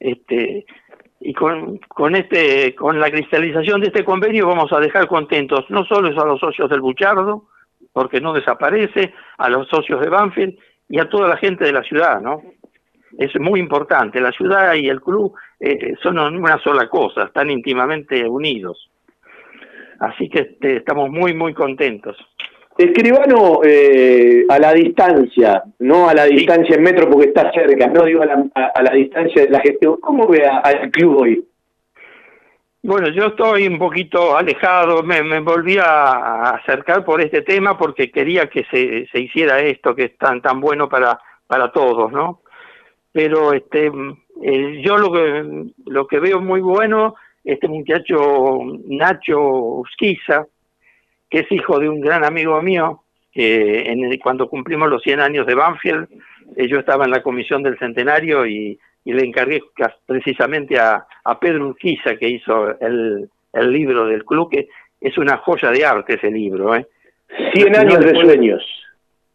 [0.00, 0.66] este,
[1.20, 5.84] y con, con este, con la cristalización de este convenio vamos a dejar contentos no
[5.84, 7.44] solo a los socios del Buchardo,
[7.92, 10.58] porque no desaparece, a los socios de Banfield
[10.88, 12.42] y a toda la gente de la ciudad, ¿no?
[13.18, 18.28] Es muy importante, la ciudad y el club eh, son una sola cosa, están íntimamente
[18.28, 18.90] unidos.
[20.00, 22.16] Así que este, estamos muy, muy contentos.
[22.76, 28.04] Escribano eh, a la distancia, no a la distancia en metro porque está cerca, no
[28.04, 29.98] digo a la, a, a la distancia de la gestión.
[30.00, 31.44] ¿Cómo ve al club hoy?
[32.84, 38.10] Bueno, yo estoy un poquito alejado, me, me volví a acercar por este tema porque
[38.10, 42.40] quería que se, se hiciera esto que es tan, tan bueno para, para todos, ¿no?
[43.12, 43.92] Pero este,
[44.42, 47.14] eh, yo lo que, lo que veo muy bueno,
[47.44, 50.46] este muchacho Nacho Usquiza,
[51.30, 53.02] que es hijo de un gran amigo mío,
[53.32, 56.06] que en el- cuando cumplimos los 100 años de Banfield,
[56.56, 59.62] eh, yo estaba en la comisión del centenario y, y le encargué
[60.06, 64.68] precisamente a, a Pedro Urquiza, que hizo el, el libro del club, que
[65.00, 66.76] es una joya de arte ese libro.
[66.76, 66.86] ¿eh?
[67.54, 68.81] 100 No años de sueños.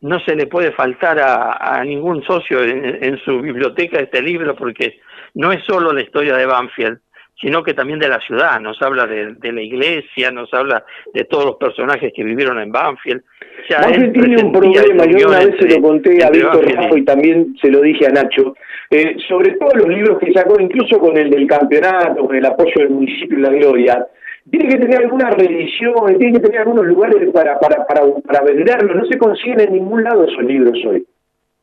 [0.02, 4.56] No se le puede faltar a, a ningún socio en, en su biblioteca este libro,
[4.56, 5.00] porque
[5.34, 7.00] no es solo la historia de Banfield,
[7.40, 10.84] sino que también de la ciudad, nos habla de, de la iglesia, nos habla
[11.14, 13.22] de todos los personajes que vivieron en Banfield.
[13.22, 16.66] O sea, Banfield tiene un problema, yo una unión vez se lo conté a Víctor
[16.74, 18.56] Raffo y también se lo dije a Nacho,
[18.90, 22.74] eh, sobre todo los libros que sacó, incluso con el del campeonato, con el apoyo
[22.76, 24.08] del municipio y la gloria,
[24.50, 28.96] tiene que tener alguna reedición, tiene que tener algunos lugares para, para, para, para venderlos,
[28.96, 31.06] no se consiguen en ningún lado esos libros hoy.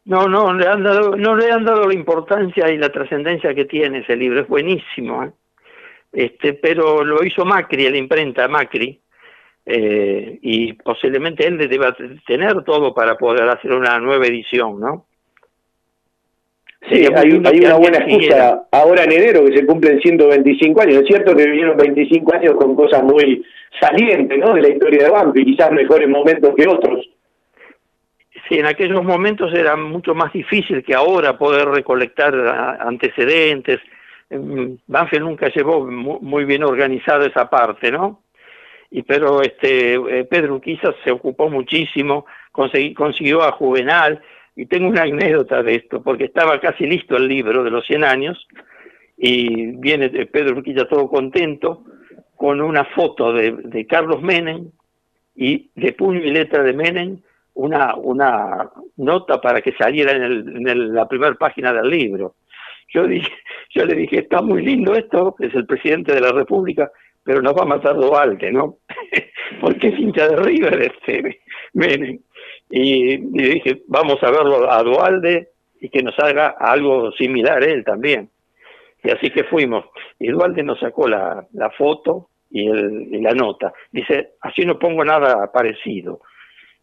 [0.04, 3.64] No, no, le han dado, no le han dado la importancia y la trascendencia que
[3.64, 5.32] tiene ese libro, es buenísimo, ¿eh?
[6.12, 9.00] este, pero lo hizo Macri, la imprenta Macri,
[9.64, 11.96] eh, y posiblemente él deba
[12.26, 15.06] tener todo para poder hacer una nueva edición, ¿no?
[16.88, 20.96] Sí, hay, hay una buena excusa ahora en enero que se cumplen 125 años.
[20.96, 23.42] Es cierto que vivieron 25 años con cosas muy
[23.80, 24.52] salientes ¿no?
[24.52, 27.08] de la historia de Banfield, quizás mejores momentos que otros.
[28.48, 32.34] Sí, en aquellos momentos era mucho más difícil que ahora poder recolectar
[32.80, 33.80] antecedentes,
[34.28, 38.20] mm, Banfield nunca llevó muy bien organizado esa parte, ¿no?
[38.90, 44.20] Y pero este eh, Pedro Urquiza se ocupó muchísimo, consiguió a Juvenal,
[44.56, 48.04] y tengo una anécdota de esto, porque estaba casi listo el libro de los 100
[48.04, 48.46] años,
[49.16, 51.84] y viene Pedro Urquiza todo contento,
[52.36, 54.70] con una foto de, Carlos Menem,
[55.36, 57.20] y de puño y letra de Menem,
[57.54, 62.36] una, una nota para que saliera en, la primera página del libro.
[62.92, 63.30] Yo, dije,
[63.74, 66.90] yo le dije, está muy lindo esto, es el presidente de la República,
[67.24, 68.78] pero nos va a matar Duarte, ¿no?
[69.60, 71.40] Porque es hincha de River este
[71.72, 72.20] Menem.
[72.76, 77.84] Y, le dije, vamos a verlo a Dualde y que nos haga algo similar él
[77.84, 78.28] también.
[79.04, 79.84] Y así que fuimos.
[80.18, 83.72] Y Dualde nos sacó la, la foto y, el, y la nota.
[83.92, 86.20] Dice, así no pongo nada parecido.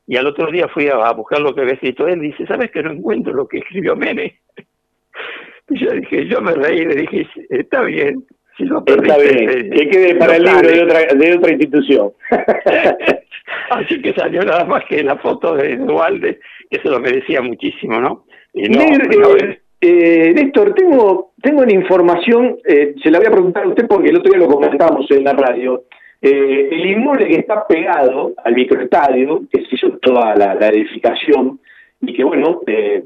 [0.07, 2.21] Y al otro día fui a, buscar lo que había escrito él.
[2.21, 4.31] Dice, ¿sabes que no encuentro lo que escribió Menem?
[5.69, 8.25] Y yo dije, yo me reí, le dije, está bien,
[8.59, 12.11] Está bien, que quede para el libro de otra, de otra institución.
[13.71, 16.39] Así que salió nada más que la foto de Dualde,
[16.69, 18.25] que se lo merecía muchísimo, ¿no?
[18.53, 23.69] Y eh, eh, Néstor, tengo, tengo una información, eh, se la voy a preguntar a
[23.69, 25.83] usted porque el otro día lo comentamos en la radio.
[26.21, 31.59] el inmueble que está pegado al microestadio, que se hizo toda la, la edificación,
[32.01, 32.61] y que bueno,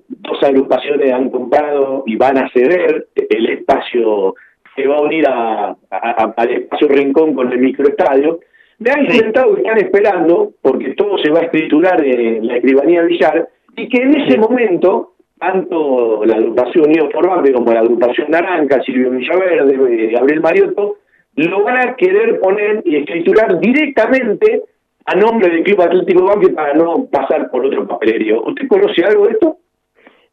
[0.08, 4.36] dos agrupaciones han comprado y van a ceder el espacio
[4.76, 8.40] que va a unir a, al espacio Rincón con el microestadio,
[8.80, 13.04] me han comentado que están esperando, porque todo se va a escriturar en la escribanía
[13.04, 18.82] Villar, y que en ese momento, tanto la agrupación Unido por como la agrupación Naranja,
[18.84, 20.98] Silvio Villaverde, eh, Gabriel Mariotto,
[21.36, 24.64] lo van a querer poner y escriturar directamente
[25.06, 28.44] a nombre del Club Atlético Banque para no pasar por otro papelerio.
[28.44, 29.58] ¿Usted conoce algo de esto?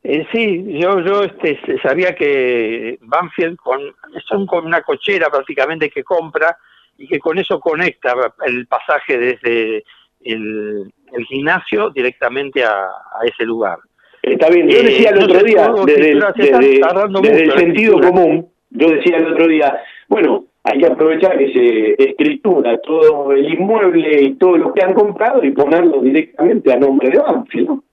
[0.05, 3.81] Eh, sí, yo yo este, sabía que Banfield con,
[4.27, 6.57] son con una cochera prácticamente que compra
[7.03, 8.15] y que con eso conecta
[8.47, 9.83] el pasaje desde
[10.25, 10.93] el,
[11.29, 12.89] gimnasio directamente a,
[13.25, 13.79] ese lugar.
[14.23, 19.33] Está bien, yo decía el eh, otro día, desde, el sentido común, yo decía el
[19.33, 24.73] otro día, bueno, hay que aprovechar que se escritura todo el inmueble y todo lo
[24.73, 27.85] que han comprado y ponerlo directamente a nombre de Banfield, ¿no?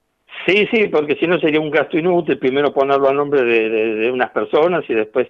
[0.46, 4.30] Sí, sí, porque si no sería un gasto inútil, primero ponerlo a nombre de, unas
[4.30, 5.28] personas y después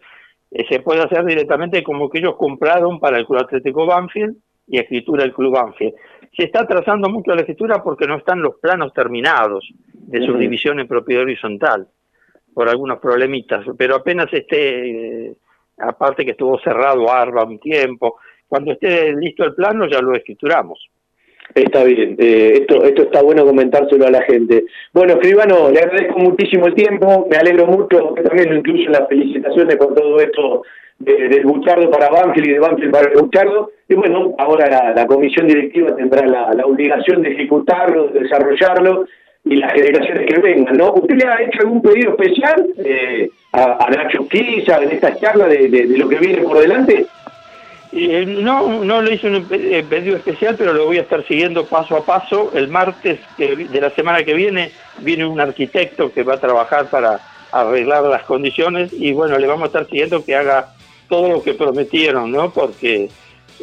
[0.51, 4.36] eh, se puede hacer directamente como que ellos compraron para el Club Atlético Banfield
[4.66, 5.94] y escritura el Club Banfield.
[6.36, 10.89] Se está trazando mucho la escritura porque no están los planos terminados de subdivisión en
[10.89, 11.89] propiedad horizontal,
[12.55, 15.36] por algunos problemitas, pero apenas esté, eh,
[15.78, 20.89] aparte que estuvo cerrado ARBA un tiempo, cuando esté listo el plano ya lo escrituramos.
[21.55, 24.66] Está bien, eh, esto, esto está bueno comentárselo a la gente.
[24.93, 29.77] Bueno, escribano, le agradezco muchísimo el tiempo, me alegro mucho, también lo incluyo las felicitaciones
[29.77, 30.62] por todo esto
[31.01, 33.70] del Buchardo para Banfield y de Banfield para el Buchardo.
[33.89, 39.06] Y bueno, ahora la, comisión directiva tendrá la, obligación de ejecutarlo, de desarrollarlo
[39.44, 40.93] y las generaciones que vengan, ¿no?
[40.93, 45.68] ¿Usted le ha hecho algún pedido especial eh, a, Nacho Quisa en esta charla de,
[45.68, 47.06] de lo que viene por delante?
[47.92, 51.96] Eh, no, no le hice un pedido especial, pero lo voy a estar siguiendo paso
[51.96, 52.52] a paso.
[52.54, 57.20] El martes de la semana que viene viene un arquitecto que va a trabajar para
[57.52, 60.74] arreglar las condiciones y bueno, le vamos a estar siguiendo que haga
[61.08, 62.50] todo lo que prometieron, ¿no?
[62.50, 63.08] Porque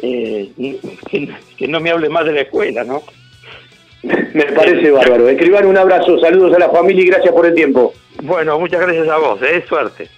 [0.02, 0.50] eh,
[1.56, 3.02] que, no me hable más de la escuela, ¿no?
[4.02, 5.28] Me parece bárbaro.
[5.28, 7.94] Escriban un abrazo, saludos a la familia y gracias por el tiempo.
[8.22, 9.64] Bueno, muchas gracias a vos, ¿eh?
[9.66, 10.08] suerte.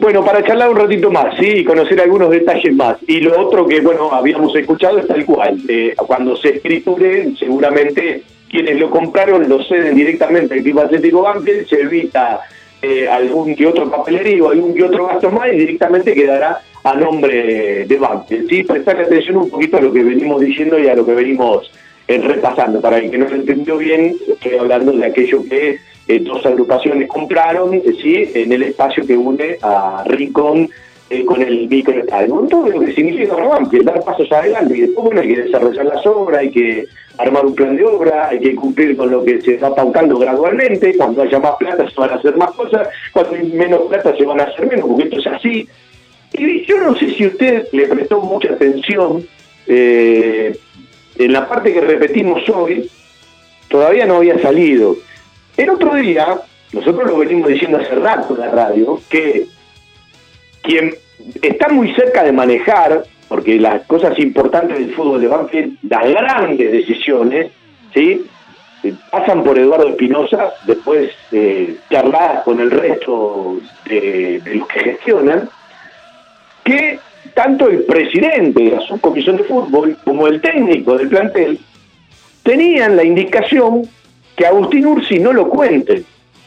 [0.00, 2.96] Bueno, para charlar un ratito más, sí, conocer algunos detalles más.
[3.06, 5.60] Y lo otro que, bueno, habíamos escuchado es tal cual.
[5.68, 11.68] Eh, cuando se escriture, seguramente quienes lo compraron lo ceden directamente al Club Atlético Banfield,
[11.68, 12.40] se evita
[12.80, 17.84] eh, algún que otro papelerío, algún que otro gasto más y directamente quedará a nombre
[17.84, 18.48] de Banfield.
[18.48, 21.70] Sí, prestar atención un poquito a lo que venimos diciendo y a lo que venimos
[22.18, 22.80] repasando.
[22.80, 25.78] Para el que no lo entendió bien, estoy hablando de aquello que
[26.08, 28.30] eh, dos agrupaciones compraron, eh, ¿sí?
[28.34, 30.68] En el espacio que une a Rincón
[31.08, 32.46] eh, con el microestadio.
[32.50, 33.36] Todo lo que significa
[33.70, 36.86] que dar pasos adelante y después bueno, hay que desarrollar las obras, hay que
[37.18, 40.96] armar un plan de obra, hay que cumplir con lo que se va pautando gradualmente,
[40.96, 44.24] cuando haya más plata se van a hacer más cosas, cuando hay menos plata se
[44.24, 45.68] van a hacer menos, porque esto es así.
[46.32, 49.24] Y yo no sé si usted le prestó mucha atención
[51.24, 52.90] en la parte que repetimos hoy,
[53.68, 54.96] todavía no había salido.
[55.56, 56.40] El otro día,
[56.72, 59.46] nosotros lo venimos diciendo hace rato en la radio, que
[60.62, 60.94] quien
[61.42, 66.72] está muy cerca de manejar, porque las cosas importantes del fútbol de Banfield, las grandes
[66.72, 67.52] decisiones,
[67.92, 68.24] ¿sí?
[68.82, 75.50] Eh, pasan por Eduardo Espinosa, después de charlar con el resto de, los que gestionan,
[76.64, 76.98] que
[77.34, 81.58] tanto el presidente de la subcomisión de fútbol como el técnico del plantel
[82.42, 83.82] tenían la indicación
[84.36, 86.02] que Agustín Ursi no lo cuente.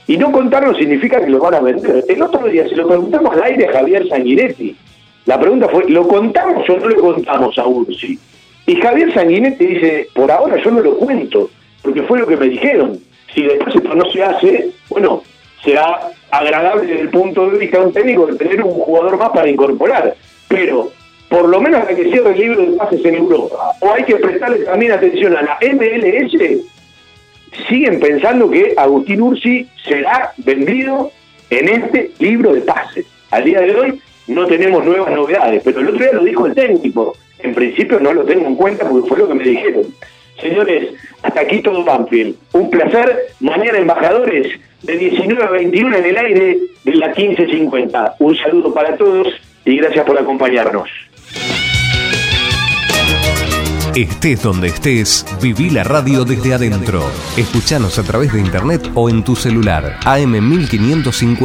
[0.08, 2.04] Y no contarlo significa que lo van a vender.
[2.10, 4.76] El otro día se lo preguntamos al aire a Javier Sanguinetti.
[5.26, 8.20] La pregunta fue, ¿lo contamos o no le contamos a Ursi?
[8.66, 11.50] Y Javier Sanguinetti dice, por ahora yo no lo cuento,
[11.82, 13.00] porque fue lo que me dijeron.
[13.34, 15.24] Si después esto no se hace, bueno,
[15.64, 19.30] será agradable desde el punto de vista de un técnico de tener un jugador más
[19.30, 20.16] para incorporar.
[20.54, 20.92] Pero
[21.30, 24.18] por lo menos hay que cierre el libro de pases en Europa, o hay que
[24.18, 26.62] prestarle también atención a la MLS,
[27.68, 31.12] siguen pensando que Agustín Ursi será vendido
[31.50, 33.08] en este libro de pases.
[33.32, 36.54] Al día de hoy no tenemos nuevas novedades, pero el otro día lo dijo el
[36.54, 37.18] técnico.
[37.40, 39.86] En principio no lo tengo en cuenta porque fue lo que me dijeron.
[40.40, 40.94] Señores,
[41.24, 42.36] hasta aquí todo Banfield.
[42.54, 43.34] Un placer.
[43.40, 44.50] Mañana embajadores
[44.84, 48.18] de 19 a 21 en el aire de la 1550.
[48.20, 49.28] Un saludo para todos
[49.66, 50.90] y gracias por acompañarnos.
[53.96, 57.04] Estés donde estés, viví la radio desde adentro.
[57.38, 60.00] Escuchanos a través de internet o en tu celular.
[60.04, 61.42] AM 1550.